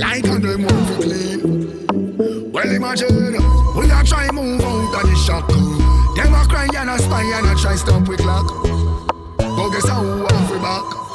[0.00, 2.52] Like a them want fi clean.
[2.52, 3.32] Well imagine
[3.76, 5.48] we a try move out of the shock.
[5.48, 8.46] Them a cry and a spy and a try stop we clock.
[9.38, 11.07] But guess how we have we back?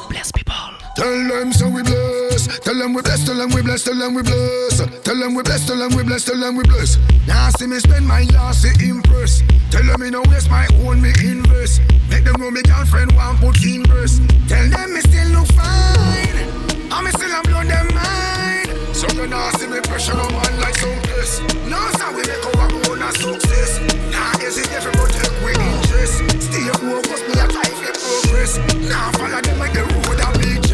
[1.03, 2.47] Tell them so we bless.
[2.59, 3.25] Tell them we bless.
[3.25, 3.83] Tell them we bless.
[3.83, 4.79] Tell them we bless.
[5.03, 5.67] Tell them we bless.
[5.67, 6.23] Tell them we bless.
[6.23, 6.97] Tell them we bless.
[7.27, 9.43] Now see me spend my last impress.
[9.69, 11.81] Tell them me no waste my own me invest.
[12.09, 13.83] Make them know me girlfriend want put in.
[13.83, 16.39] Tell them me still look fine.
[16.87, 18.71] And me still am blow them mind.
[18.95, 21.43] So you now see me pressure no man like some place.
[21.67, 23.75] Now so we make our own a success.
[24.07, 26.23] Now hesitate for protect we interest.
[26.47, 28.55] Stay focused, me a try for progress.
[28.87, 30.02] Now follow them like the road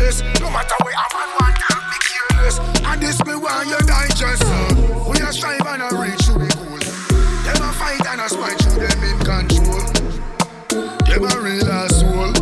[0.09, 0.41] a beaches.
[0.41, 2.59] No matter where I'm on one time, be careless.
[2.85, 4.43] And this me want you digest.
[4.45, 5.05] uh.
[5.09, 6.77] We a strive and a reach to the goal.
[7.43, 9.85] Them a fight and a spite through them in control.
[11.05, 12.33] Them a real asshole.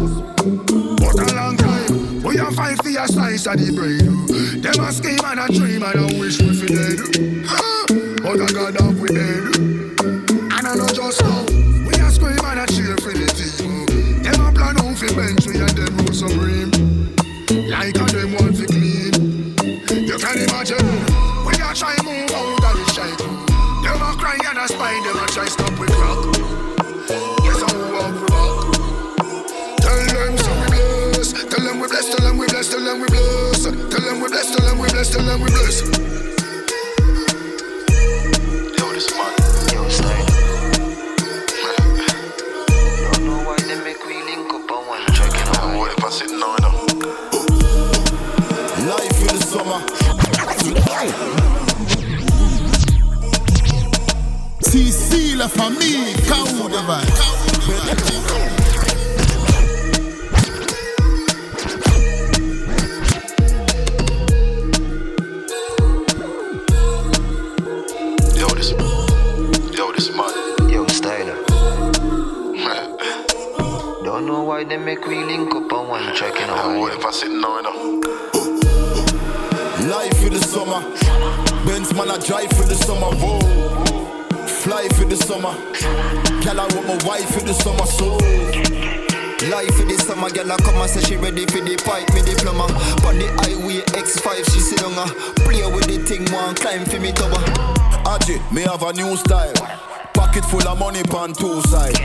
[0.98, 4.64] But a long time, we a fight for your slice of the bread.
[4.64, 7.00] Them a scheme and a dream and a wish we fi dead.
[8.22, 9.44] But I got up we dead.
[10.52, 11.46] And I know just now,
[11.88, 13.86] we a scream and a cheer for the team.
[14.24, 16.77] Them a plan out fi bench we and them rule supreme.
[17.78, 19.14] Like a them want fi clean.
[20.10, 20.82] You can imagine,
[21.46, 23.18] we a try move out of the shake.
[23.86, 26.26] Them a cry and a spy, them a try stop we clock.
[27.46, 29.78] Yes, I walk back.
[29.78, 31.34] Tell them so we bless.
[31.34, 32.16] Tell them we bless.
[32.16, 32.70] Tell them we bless.
[32.70, 33.64] Tell them we bless.
[33.64, 34.56] Tell them we bless.
[34.56, 35.10] Tell them we bless.
[35.14, 36.07] Tell them we bless.
[74.58, 76.80] why they make we link up on one track, you know.
[76.80, 78.00] What if I sit now, you know.
[79.92, 80.82] Life for the summer.
[81.64, 83.12] Benz man, I drive for the summer.
[83.22, 84.48] Whoa.
[84.48, 85.54] Fly for the summer.
[86.88, 87.86] My wife for the summer.
[87.86, 88.18] So.
[89.52, 92.22] Life for the summer, girl, I come and say she ready for the pipe, me
[92.22, 92.64] diploma.
[93.08, 95.02] On the highway X5, she sit on her.
[95.04, 97.44] Uh, play with the thing, one climb for me tower.
[98.04, 99.54] Aji, me have a new style.
[100.14, 101.96] Pocket full of money pan two side.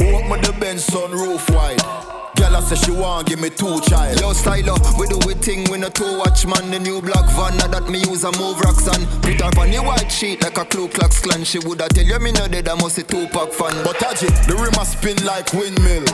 [0.00, 2.11] Open the Benz sunroof wide.
[2.54, 4.20] I say she want give me two child.
[4.20, 6.70] Yo, styler, we do we thing, we no two watch man.
[6.70, 10.10] The new black van, that me use a move rocks and put her on white
[10.10, 11.44] sheet like a Ku Klux Klan.
[11.44, 13.74] She woulda tell you me no dead, I must a two pack fan.
[13.84, 16.04] But Aji, the rim a spin like windmill.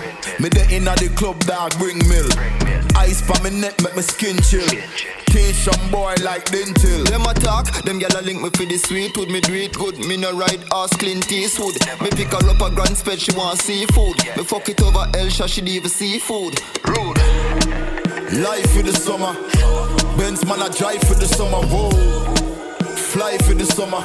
[0.40, 2.87] Me the inna the club dog bring mill.
[2.98, 4.66] Ice pa me neck make my skin chill.
[5.26, 7.04] Teach some boy like dental.
[7.04, 9.30] Them a talk, them gyal a link me for the sweet wood.
[9.30, 11.76] Me do it good, me no ride ass Clint Eastwood.
[12.00, 14.16] Me pick her up a grand spread, she want seafood.
[14.36, 16.60] Me fuck it over Elsha, she even seafood.
[16.84, 17.18] Rude.
[18.42, 19.32] Life for the summer.
[20.18, 21.64] Benz man, I drive for the summer.
[21.68, 21.90] Whoa.
[23.12, 24.02] Fly for the summer.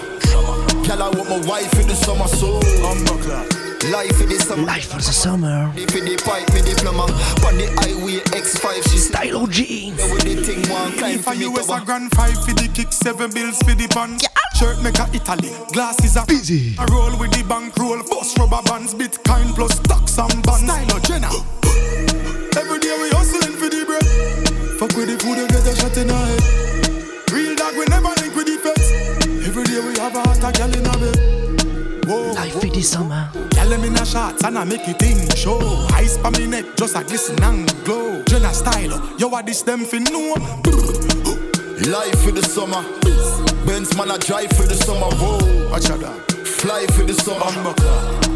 [0.86, 2.28] Girl, I want my wife for the summer.
[2.28, 3.73] So.
[3.92, 4.64] Life for the summer.
[4.64, 5.68] Life for the summer.
[5.92, 7.04] For the pipe, me diploma.
[7.44, 9.60] On the highway X5, she Style OG.
[10.08, 12.72] With the thing, one climb If for I me US a grand five for the
[12.72, 14.16] kick, seven bills for the pan.
[14.56, 16.80] Shirt make a Italy, glasses a busy.
[16.80, 20.64] I roll with the bank roll, bust rubber bands, Bitcoin plus stocks and bonds.
[20.64, 21.28] Style Jenna.
[22.56, 24.08] Every day we hustling for the bread.
[24.80, 27.36] Fuck with the food and get a shot in the head.
[27.36, 28.88] Real dog, we never link with the feds.
[29.44, 31.33] Every day we have a hot a gal in a bed.
[32.14, 33.30] Whoa, Life for the summer.
[33.50, 35.60] Gal them in a shots and I make it in show.
[35.94, 38.22] Ice pa me neck, just a glisten and glow.
[38.24, 39.16] Jenna style, oh?
[39.18, 40.36] yo what this them fi know?
[41.90, 42.84] Life for the summer.
[43.66, 45.10] Benz man, I drive for the summer.
[45.16, 45.70] Whoa.
[45.72, 46.32] Watch out.
[46.46, 47.50] Fly for the summer.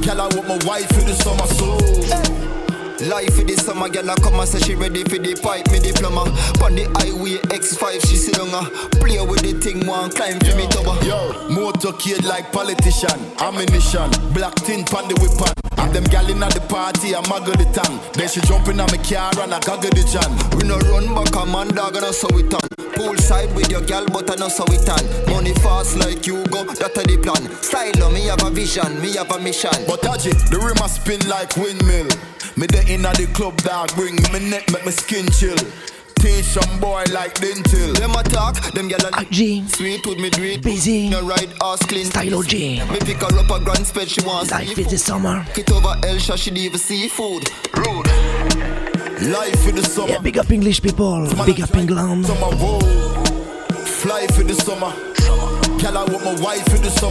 [0.01, 1.45] Girl, I want my wife for the summer.
[1.45, 2.56] So.
[3.05, 5.77] Life for the summer, girl, I come and say she ready for the pipe, me
[5.77, 6.25] diploma.
[6.65, 8.65] On the highway X5, she sit on her.
[8.97, 10.97] Play with the thing, one climb for me tower.
[11.05, 15.53] Yo, motorcade like politician, ammunition, black tint pan the weapon.
[15.77, 18.01] And them gal inna the party, I muggle the tongue.
[18.17, 20.33] Then she jump in on my car and I goggle the jam.
[20.57, 22.65] We no run back a man dog and I saw it on.
[22.97, 25.05] Poolside with your gal but I know saw it on.
[25.29, 27.45] Money fast like you go, that a the plan.
[27.61, 29.77] Style me have a vision, me have a mission.
[29.85, 32.09] But Aji, the rim a spin like windmill.
[32.57, 35.55] Me the inna the club dog bring me neck make me skin chill.
[36.15, 37.93] Teach some boy like dental.
[37.93, 39.63] Them a talk, them gyal a ah, G.
[39.67, 40.57] Sweet with me do.
[40.57, 41.07] Busy.
[41.07, 42.05] No ride ass clean.
[42.05, 42.53] Style OG.
[42.89, 45.45] Me pick her up a grand spread, she wants Life for the summer.
[45.55, 47.47] It over Elsha, she even seafood.
[47.77, 48.07] Rude.
[49.29, 50.09] Life for the summer.
[50.09, 51.29] Yeah, big up English people.
[51.45, 52.25] Big up England.
[52.25, 52.79] Summer whoa.
[53.85, 55.06] Fly for the summer.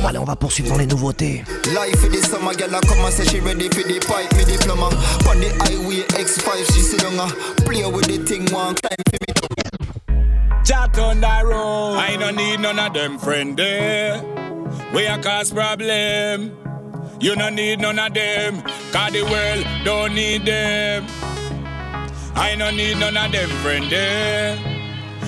[0.06, 1.44] Allez, on va poursuivre dans les nouveautés.
[1.66, 4.44] Life for the summer, girl, I come and say she ready for the pipe, me
[4.44, 4.86] diploma.
[5.28, 7.34] On the highway X5, she sit on her.
[7.64, 10.62] Play with the thing, one climb for me.
[10.64, 11.96] Chat on the road.
[11.96, 14.22] I don't need none of them friend there.
[14.94, 16.56] We a cause problem.
[17.20, 18.62] You don't need none of them.
[18.92, 21.06] Cause the world don't need them.
[22.34, 24.75] I don't need none of them friend there.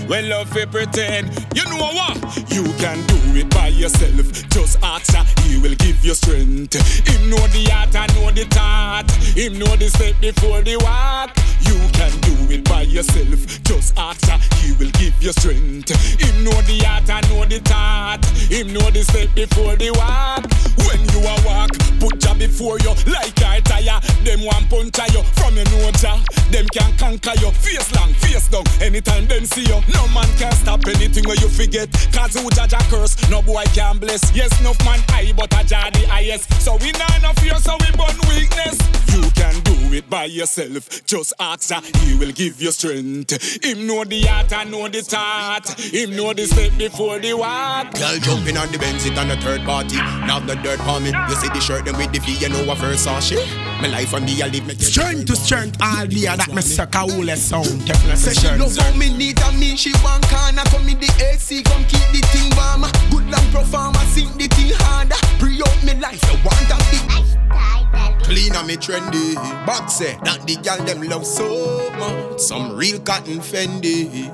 [0.08, 1.28] Well, love fi pretend.
[1.54, 2.16] You know what?
[2.50, 4.48] You can do it by yourself.
[4.48, 6.74] Just ask her, he will give you strength.
[7.06, 9.10] Him know the art and know the thought.
[9.36, 11.36] Him know the step before the walk.
[11.60, 13.62] You can do it by yourself.
[13.64, 15.90] Just ask her, he will give you strength.
[15.92, 18.24] Him know the art and know the thought.
[18.48, 20.48] Him know the step before the walk.
[20.88, 24.00] When you a walk, put ya before you like I tire.
[24.24, 26.16] Them one punch you from your ya.
[26.50, 27.50] Them can conquer you.
[27.52, 28.64] Face long, face down.
[28.80, 31.90] Anytime them see you, man can stop anything where you forget.
[32.12, 34.34] Cause who judge a curse, no boy can bless.
[34.34, 36.52] Yes, no man high, but a jar the highest.
[36.62, 38.78] So we not no fear, so we burn weakness.
[39.14, 41.04] You can do it by yourself.
[41.06, 43.64] Just ask her, he will give you strength.
[43.64, 45.68] Him know the art and know the thought.
[45.80, 47.94] Him know the step before the walk.
[47.94, 49.96] Girl jumping on the Benz, it on the third party.
[49.96, 51.10] Now the dirt on me.
[51.10, 53.46] You see the shirt, them with the V, you know what first saw shit.
[53.80, 54.74] My life on me, I live me.
[54.74, 57.86] Strength to strength, all day, that me suck a whole sound.
[57.86, 61.10] Definitely Say she love how me need and me She want corner Come in the
[61.20, 65.82] AC Come keep the thing warm Good long performer Sing the thing harder Pre out
[65.84, 67.28] me life You want a big
[68.28, 69.34] Clean and me trendy.
[69.88, 72.40] Say that the girl them love so much.
[72.40, 74.28] Some real cotton Fendi.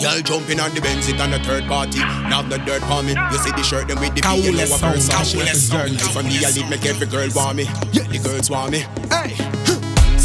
[0.00, 1.98] Girl jumping on the Benz, it on the third party.
[1.98, 3.12] Now the dirt on me.
[3.12, 5.44] You see the shirt them with the V, you know what first saw shit.
[5.44, 7.64] Life on me, I live make every girl want me.
[7.92, 8.78] Yeah, the girls want me.
[9.10, 9.67] Hey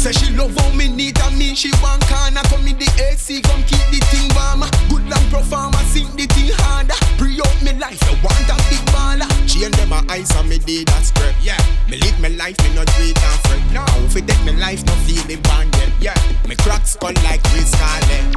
[0.04, 1.54] Say she love how me need I mean.
[1.56, 4.60] She want corner Come in the AC, come keep the thing warm
[4.92, 6.92] Good long performer, sing the thing harder.
[7.16, 9.24] Pre out me life, I want a big baller.
[9.48, 11.56] Chain them my eyes on me did that script Yeah,
[11.88, 13.64] me live my life, me not wait and fret.
[13.72, 17.72] No, if it take me life, no feeling banded Yeah, me crack skull like Chris
[17.72, 18.28] Carlin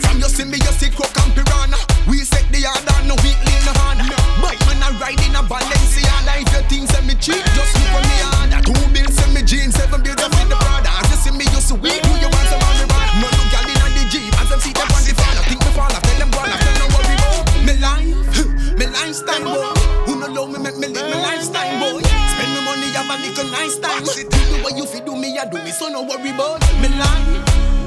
[0.00, 1.76] From you see me, you see crook and piranha.
[2.08, 4.08] We set the order, no weekly no hand.
[4.08, 4.16] No.
[4.40, 6.40] My man I ride in a Balenciaga.
[6.40, 9.42] If your things send me cheap, just look for me harder Two bills send me
[9.44, 12.00] jeans, seven bills I the product see me used to weep.
[12.00, 13.20] Do you want some marijuana?
[13.20, 14.32] No, no, gal inna the jeep.
[14.40, 15.92] As them see them on the fall, I think me fall.
[15.92, 18.16] I tell them one, I tell no worry about me life,
[18.80, 19.68] me lifestyle boy.
[20.08, 22.00] Who no love me make me live me lifestyle boy.
[22.00, 24.04] Spend me money have a little nice time.
[24.08, 25.70] She do the you feel do me, I do me.
[25.70, 26.56] So no worry boy.
[26.80, 27.28] me life,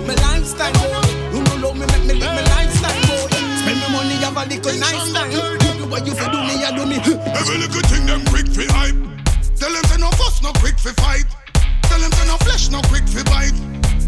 [0.06, 1.02] me lifestyle boy.
[1.34, 3.34] Who no love me make me live me lifestyle boy.
[3.66, 5.34] Spend me money have a little nice time.
[5.34, 6.98] Do the you feel do me, I do me.
[7.34, 8.98] Every little thing them quick fi hype.
[9.58, 11.43] Tell them say no fuss, no quick fi fight.
[11.94, 13.54] Tell them say no flesh, no quick fi bite.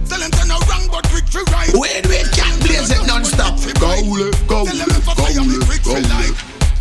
[0.09, 1.69] Tell them say no wrong, but quick fi right.
[1.75, 3.59] Wait, wait, can't blaze it non-stop.
[3.77, 4.73] Gaule, gaule,
[5.05, 6.33] gaule, gaule.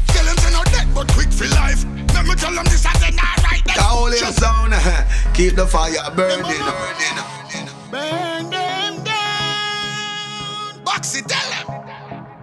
[0.09, 1.85] Tell them say no dead, but quick fi life.
[2.15, 3.63] Let me tell them this as an alright.
[3.67, 4.73] Kaole your sound,
[5.35, 6.65] keep the fire burning.
[7.91, 10.81] Burn them down.
[10.87, 11.67] Boxy, tell them.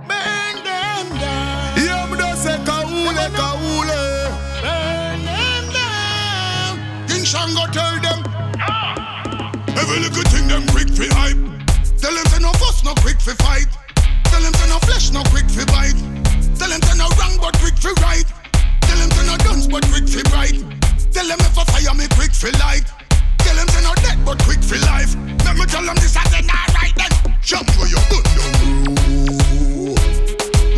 [0.06, 1.78] Burn them down.
[1.82, 4.04] Yeah, me don't say kaule, kaule.
[4.62, 7.08] Burn them down.
[7.08, 8.01] King Shango tell.
[9.92, 11.36] Every little thing them quick fi hype.
[12.00, 13.68] Tell them say no fuss, no quick fi fight.
[14.32, 16.00] Tell them say no flesh, no quick fi bite.
[16.56, 18.24] Tell them say no wrong, but quick fi right.
[18.88, 20.56] Tell them say no guns, but quick fi bright.
[21.12, 22.88] Tell them if I fire me quick fi light.
[23.44, 25.12] Tell them say no dead, but quick fi life.
[25.44, 27.12] Let me tell them this as an alright then.
[27.44, 30.00] Jump where you gun down road.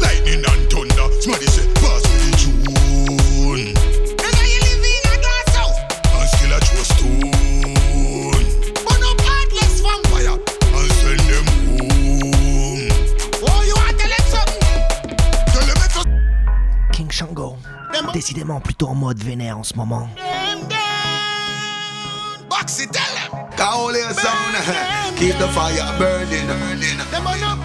[0.02, 1.62] Lightning and thunder, somebody say
[18.14, 20.07] Décidément plutôt en mode vénère en ce moment.
[22.48, 23.02] Boxy, tell
[25.18, 26.48] keep the fire burning.
[27.26, 27.60] On up.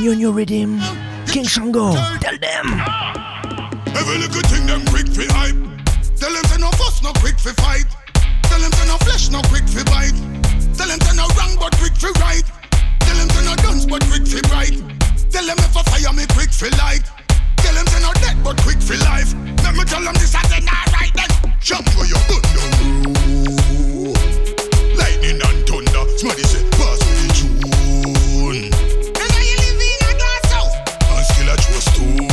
[0.00, 0.80] New New Rhythm.
[1.26, 1.92] King Shango.
[2.20, 2.80] Tell them.
[3.94, 5.56] Every little thing them quick fi hype.
[6.16, 7.86] Tell them say no fuss, no quick fi fight.
[8.44, 10.16] Tell them say no flesh, no quick fi bite.
[10.76, 12.44] Tell them say no wrong, but quick fi right.
[13.00, 14.76] Tell them say no guns, but quick fi bright.
[15.30, 17.13] Tell them if I fire me quick fi light.
[17.64, 19.32] Tell them say no dead, but quick fi life.
[19.64, 21.30] Let me tell them this as an alright then.
[21.60, 24.20] Jump where you gun down road.
[25.00, 28.68] Lightning and thunder, somebody say pass with the tune.
[28.68, 30.76] And you live in a glass house.
[31.08, 32.28] And still a throw stone.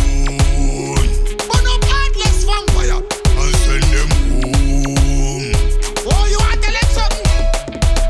[0.51, 0.99] Oh,
[1.47, 5.55] burn up heartless vampire and send them home.
[6.11, 7.39] Oh, you want to tell something?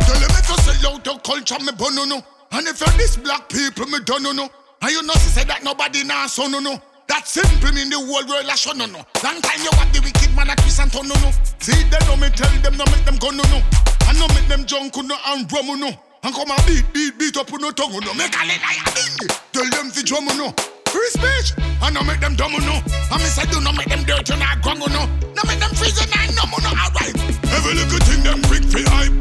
[0.09, 2.17] Tell them if you sell out your culture, me burn no.
[2.51, 4.49] And if you're this black people, me done no no.
[4.81, 6.81] And you know say that nobody now so no no.
[7.11, 9.03] That simple mean the whole world a show no no.
[9.19, 11.35] Long time you want the wicked man a twist and turn no no.
[11.59, 13.59] See them no me tell them no make them go no no.
[14.07, 15.91] And no make them junk no and drum no.
[16.23, 18.15] And come and beat beat beat up no tongue no.
[18.15, 19.27] Make a leg like a.
[19.51, 20.55] Tell them fi drum no.
[20.87, 21.51] Free speech.
[21.83, 22.79] And no make them dumb no.
[22.79, 25.03] And me say do not make them dirty no gong no.
[25.35, 27.11] No make them freeze and no no alright.
[27.51, 29.11] Every little thing them quick fi hype.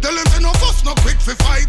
[0.00, 1.68] Tell them say no fuss no quick fi fight.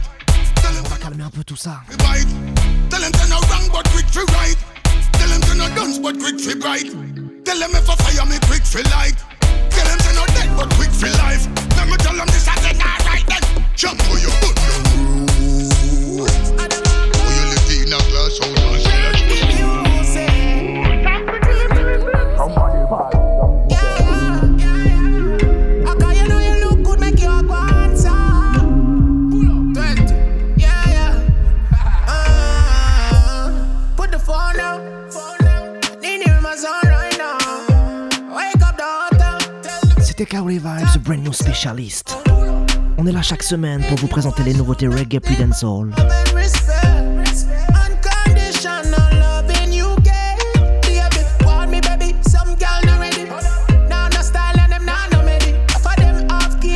[0.63, 1.83] Tell them On va calmer un peu tout ça.
[1.91, 4.76] Tell them say no wrong but quick fi right.
[5.19, 6.89] Tell them say no guns but quick fi bright.
[7.45, 9.17] Tell them if I fire me quick fi light.
[9.69, 11.47] Tell them say no dead but quick fi life.
[11.77, 13.65] Let me tell them this as an alright then.
[13.75, 15.36] Jump for your gun
[40.17, 42.17] C'était Kaole Vibes, Brand New Specialist.
[42.97, 45.91] On est là chaque semaine pour vous présenter les nouveautés reggae puis dancehall.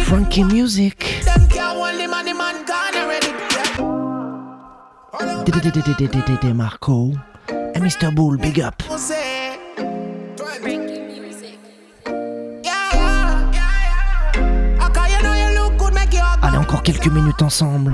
[0.03, 1.23] Funky music.
[6.53, 7.13] Marco.
[7.49, 8.13] And Mr.
[8.13, 8.83] Bull, big up.
[16.71, 17.93] Encore quelques minutes ensemble.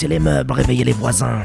[0.00, 1.42] Poussez les meubles, réveillez les voisins.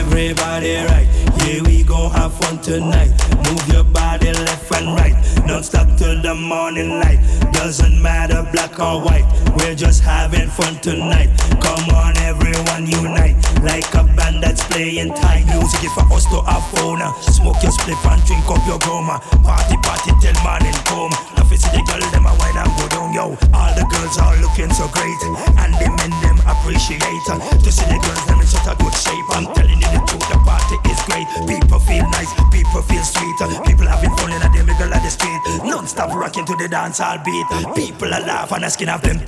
[0.00, 1.06] everybody, right?
[1.42, 3.10] Here we go, have fun tonight.
[3.46, 5.14] Move your body left and right.
[5.46, 7.20] Non stop till the morning light.
[7.52, 9.26] Doesn't matter black or white.
[9.56, 11.30] We're just having fun tonight.
[11.60, 13.36] Come on, everyone, unite.
[13.62, 15.46] Like a band that's playing tight.
[15.46, 16.98] Music is for us to have fun.
[17.22, 19.20] Smoke your spliff and drink up your goma.
[19.44, 21.14] Party, party till morning come.
[21.36, 23.26] Now, see the girl, them a wine and go down, yo.
[23.54, 25.18] All the girls are looking so great.
[25.62, 27.02] And the men, them appreciate.
[27.30, 29.26] Uh, to see the girls, them in such a good shape.
[29.30, 31.26] I'm telling you the truth, the party is great.
[31.46, 33.36] People feel nice, people feel sweet.
[33.40, 35.40] Uh, people having fun in the middle of the street.
[35.64, 37.46] Non-stop rocking to the dance all beat.
[37.50, 39.18] Uh, people are laughing and skin of them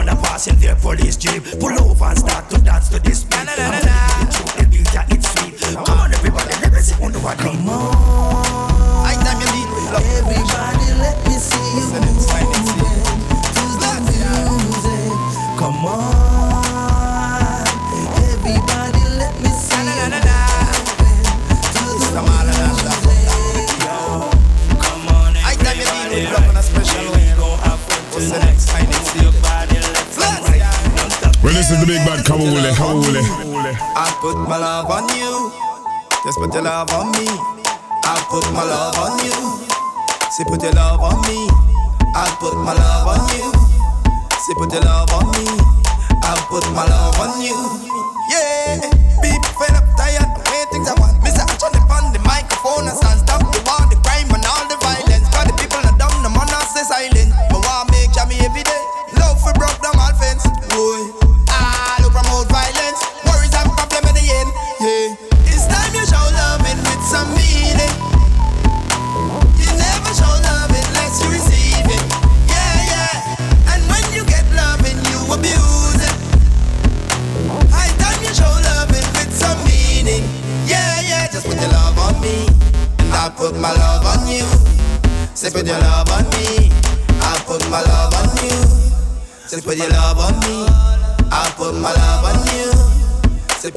[0.00, 1.44] when are passing their police jeep.
[1.60, 3.24] Pull over and start to dance to this
[32.30, 33.74] Kawule, Kawule.
[33.98, 35.50] I put my love on you.
[36.22, 37.26] Just put your love on me.
[38.06, 39.34] I put my love on you.
[40.30, 41.50] Say put your love on me.
[42.14, 43.50] I put my love on you.
[44.46, 45.42] Say put your love on me.
[46.22, 47.58] I put my love on you.
[48.30, 48.78] Yeah,
[49.18, 51.18] people fed up, tired, the way things I want.
[51.26, 53.59] I turn on the microphone and stand stop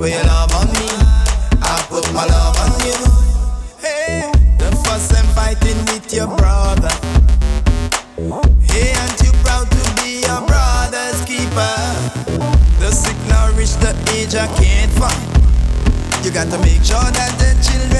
[0.03, 0.87] put your love on me.
[1.63, 2.99] I put my love on you.
[3.79, 6.91] Hey, the fuss and fighting with your brother.
[8.67, 11.77] Hey, aren't you proud to be your brother's keeper?
[12.81, 15.23] The sick now reach the age I can't find.
[16.25, 17.92] You got to make sure that the children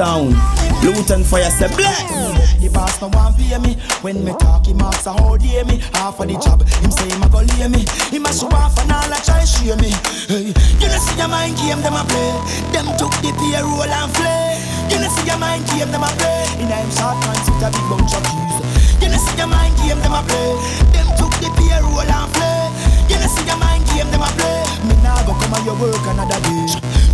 [0.00, 0.32] sound.
[0.80, 2.08] Luton fire say black.
[2.56, 3.76] The boss no want pay me.
[4.00, 5.76] When me talk him ask a how hear me.
[5.92, 7.84] Half of the job him say him a go lay me.
[8.08, 9.92] Him a show off and all a try share me.
[10.24, 10.56] Hey.
[10.80, 12.32] You know see your mind game them a play.
[12.72, 14.56] Them took the payroll and flay.
[14.88, 16.48] You know see your mind game them a play.
[16.64, 18.56] In a him short pants with a big bunch of keys
[19.04, 20.52] You know see your mind game them a play.
[20.96, 22.72] Them took the payroll and flay.
[23.12, 24.64] You know see your mind game them a play.
[24.88, 26.64] Me nah go come on your work another day.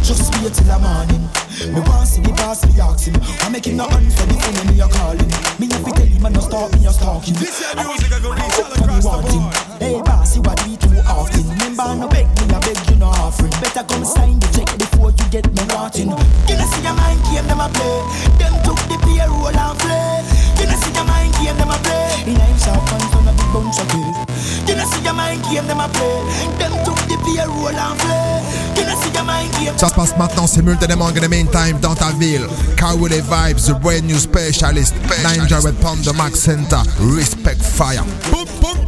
[0.06, 1.26] Just wait till the morning
[1.56, 3.16] Me want see the boss me ask him.
[3.40, 5.24] I make him no answer the phone when me a calling
[5.56, 8.20] Me have to tell him I no stop me a stalking This your music I
[8.20, 9.80] go reach all across the board.
[9.80, 11.48] Hey boss, you what we too often.
[11.48, 13.56] Remember no beg me, I beg you no offering.
[13.64, 16.12] Better come sign the check before you get me wanting.
[16.12, 18.04] You know see your mind game them a play?
[18.36, 20.28] Them took the payroll and flay.
[20.60, 22.28] You know see your mind game them a play?
[22.28, 24.25] In a him shop pants on a big bunch of kids
[24.66, 25.66] You know see your mind game?
[25.66, 26.22] Them a play
[26.58, 28.42] Them took the payroll and flay
[28.76, 29.76] You know see your mind game?
[29.76, 32.46] Ça se passe maintenant, Multidemang in the meantime dans ta ville.
[32.76, 34.94] Kawule Vibes, the brand new specialist.
[35.22, 36.82] Ninja with Pound the Max Center.
[36.98, 38.04] Respect fire.
[38.30, 38.44] Go.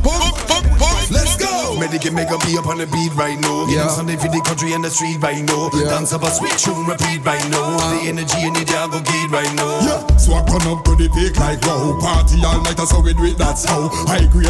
[0.09, 0.68] Me
[1.79, 3.67] Medic make a be up on the beat right now.
[3.71, 3.87] Yeah.
[3.87, 5.71] Sunday for the country and the street right now.
[5.73, 5.95] Yeah.
[5.95, 7.79] Dance up a sweet tune, repeat right now.
[7.79, 7.95] Uh-huh.
[7.95, 9.79] The energy in the you go get right now.
[9.87, 10.03] Yeah.
[10.19, 11.95] So I turn up to the peak like wow.
[12.03, 13.89] Party all night, that's how we do it, that's how.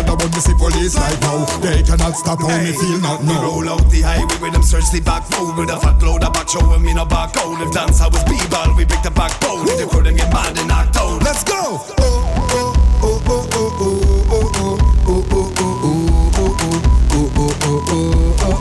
[0.09, 1.45] I want to see police like wow.
[1.61, 3.45] They cannot stop how me feel not We now.
[3.45, 6.33] roll out the highway with them search the back road with a fat load of
[6.33, 7.61] back show and me no back out.
[7.61, 9.69] If dance I was b-ball, we break the backbone.
[9.69, 11.21] If the crew them get mad and knocked out.
[11.21, 11.85] Let's go.
[12.01, 12.25] Oh,
[12.57, 12.73] oh,
[13.05, 13.98] oh,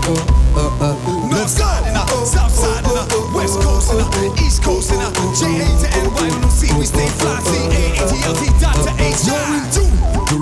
[0.06, 0.14] Uh,
[0.56, 4.64] uh, uh, North side and a south side and a west coast and a east
[4.64, 6.24] coast and a J A to N Y.
[6.24, 7.40] We don't see we stay fly.
[7.42, 9.57] C A A T L T dot to H.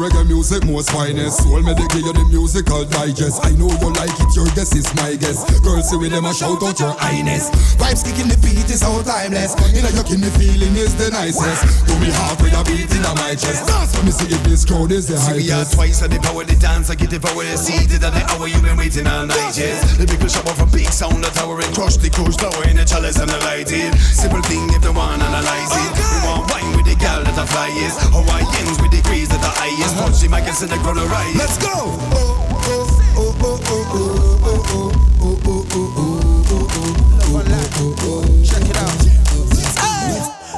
[0.05, 1.41] reggae music most finest.
[1.41, 3.41] Soul medic give you the musical digest.
[3.43, 5.41] I know you like it, your guess is my guess.
[5.61, 7.49] Girls see with them a shout out your highness.
[7.81, 9.53] Vibes kicking the beat is so timeless.
[9.55, 11.87] A yuck in the feeling is the nicest.
[11.87, 13.65] Do me half with a beat in my chest.
[13.65, 15.41] Dance for me see if this crowd is the highest.
[15.41, 17.89] See we are twice of the power, the dance, I get the power, the seat,
[17.89, 19.97] the hour you've been waiting all night, yes.
[19.97, 22.85] The shop off a big sound, the tower and crush the cruise tower in the
[22.85, 23.93] chalice and the light it.
[23.97, 25.91] Simple thing if the one analyze it.
[25.97, 27.97] We want wine with the gal that the fly is.
[28.13, 29.94] Hawaiians with the degrees that the highest.
[29.95, 31.35] Punch and send the crowd a rise.
[31.35, 31.95] Let's go.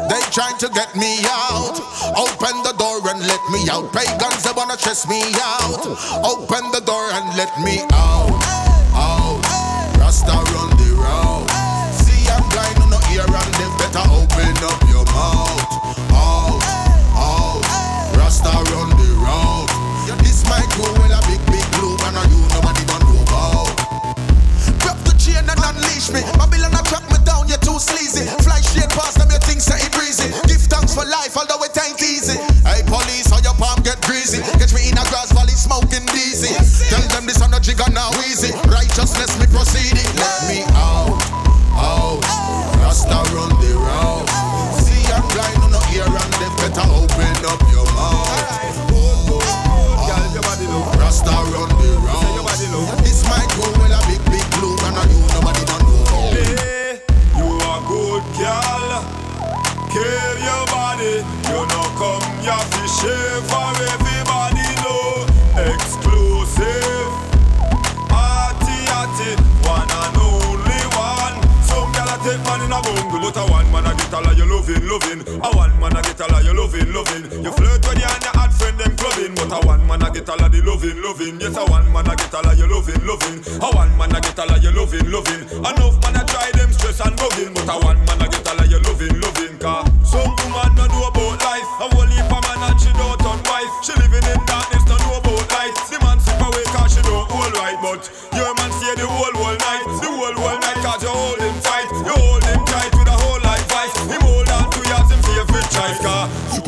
[0.09, 1.77] They trying to get me out.
[2.17, 3.93] Open the door and let me out.
[3.93, 5.85] Pagans, they wanna chase me out.
[6.25, 8.33] Open the door and let me out.
[8.97, 9.41] Out.
[9.99, 11.45] Rasta run the road.
[11.93, 15.61] See, I'm blind, no ear and they better open up your mouth.
[16.09, 16.63] Out.
[17.13, 17.61] Out.
[18.17, 18.96] Rasta run the
[19.27, 19.67] road.
[20.23, 23.71] This my crew with a big, big blue and I you nobody don't know about.
[24.81, 26.23] Grab the chain and unleash me.
[26.39, 28.23] Babylon a track me down, you're too sleazy.
[28.43, 30.31] Fly straight past them, you think say it breezy.
[30.47, 32.39] Give thanks for life, although it ain't easy.
[32.63, 34.39] Hey police, how your palm get greasy.
[34.59, 36.55] Catch me in a grass valley smoking dizzy.
[36.87, 38.55] Tell them this on the jigger now easy.
[38.71, 39.46] Righteousness me
[62.47, 65.27] come ya fi share for everybody know.
[65.73, 67.09] Exclusive.
[68.09, 69.31] Arty arty,
[69.67, 71.35] one and only one.
[71.67, 74.25] Some gyal a take man in a bungle, but a one man a get all
[74.25, 75.21] of you loving, loving.
[75.43, 77.23] A one man a get all of you loving, loving.
[77.43, 80.29] You flirt when you and your friend them clubbing, but a one man a get
[80.29, 81.39] all of the loving, loving.
[81.39, 83.37] Yes, a one man a get all of you loving, loving.
[83.59, 85.41] A one man a get all of you loving, loving.
[85.51, 88.59] Enough man a try them stress and bugging, but a one man a get all
[88.59, 89.57] of you loving, loving.
[89.59, 90.76] Car some woman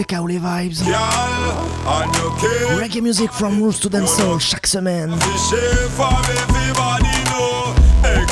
[0.10, 0.19] car.
[0.19, 0.84] C'était Kaole Vibes.
[0.84, 0.95] Girl,
[1.88, 2.77] and you care.
[2.77, 5.11] Reggae music from Roots to Dancehall chaque semaine.
[5.19, 7.73] Fi share for everybody know.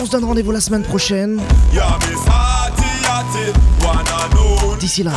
[0.01, 1.39] On se donne rendez-vous la semaine prochaine.
[1.73, 3.53] Yeah, Miss Hattie Hattie,
[3.85, 4.79] one and only.
[4.79, 5.11] D'ici là,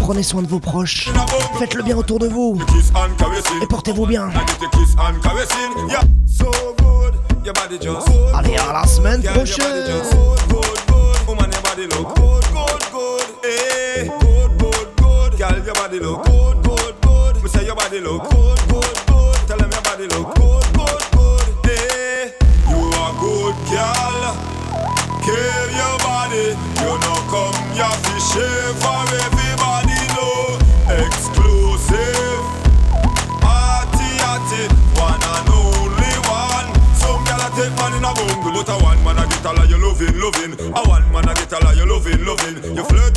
[0.00, 1.10] prenez soin de vos proches.
[1.58, 2.58] Faites le bien autour de vous.
[2.68, 3.62] Kiss and caressing.
[3.62, 4.28] Et portez-vous bien.
[4.30, 5.88] I get the kiss and caressing.
[5.88, 7.14] Yeah, so good.
[7.44, 8.34] Your body just good.
[8.34, 10.24] Allez, à la semaine Girl, your prochaine.
[15.64, 17.42] Girl, your body look good, good, good.
[17.42, 19.36] Me say your body look good, good, good.
[19.48, 21.46] Tell them your body look good, good, good.
[21.64, 22.34] Hey,
[22.68, 24.36] you are good, girl.
[25.24, 26.52] Care your body.
[26.84, 28.36] You know come your fish
[28.76, 30.60] for everybody know.
[31.00, 32.44] Exclusive.
[33.40, 34.68] Arty, arty,
[35.00, 36.68] one and only one.
[36.92, 39.56] Some gyal a take man in a bungle, but a one man a get all
[39.56, 40.52] of you loving, loving.
[40.76, 42.76] A one man a get all of you loving, loving.
[42.76, 43.13] You flirt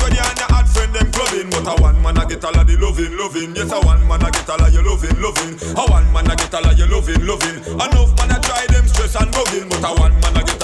[2.27, 3.55] get all of the loving, loving.
[3.55, 5.53] Yes, a one man a get all of you loving, loving.
[5.77, 7.57] A one man a get all of you loving, loving.
[7.73, 10.56] Enough man a try them stress and bugging, but a one man a get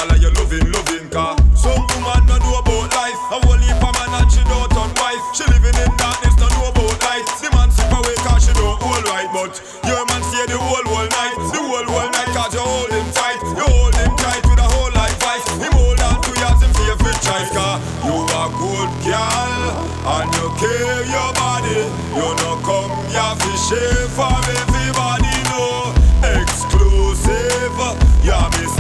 [23.64, 24.28] share for
[24.60, 25.96] everybody know.
[26.20, 27.78] Exclusive,
[28.24, 28.76] yeah Miss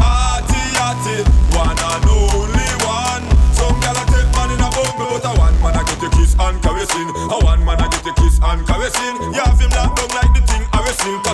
[1.55, 3.23] one and only one.
[3.55, 6.35] Some a take man in a bungle, but a one man a get a kiss
[6.35, 7.09] and caressing.
[7.31, 9.15] A one man a get a kiss and caressing.
[9.23, 9.71] Him
[10.11, 10.79] like the thing a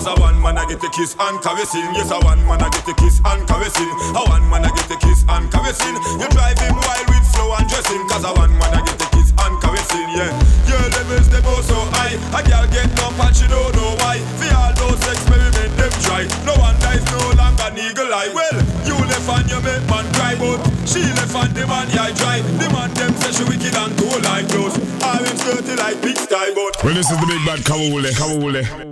[0.10, 1.90] a one man I get a kiss and caressing.
[1.98, 3.90] Yes, a one man I get a kiss and caressing.
[4.14, 5.96] A one man I get a kiss and caressing.
[6.22, 8.08] You drive him wild with flow and dressing.
[8.10, 10.08] Cause a one man I get a kiss and caressing.
[10.14, 10.34] Yeah,
[10.70, 10.90] your
[11.40, 12.16] levels them so high.
[12.36, 14.20] A girl get up and she don't know why.
[14.40, 16.24] For all those experiments them try.
[16.46, 18.32] No one dies no longer an eagle eye.
[18.34, 22.12] Well, you left and you make man cry, but she left and the man yeah
[22.12, 22.42] dry.
[22.42, 24.76] The man them say she wicked and cool like those.
[25.04, 28.89] I'm dirty like big sky, but Well, this is the big bad Kawule, Kawule.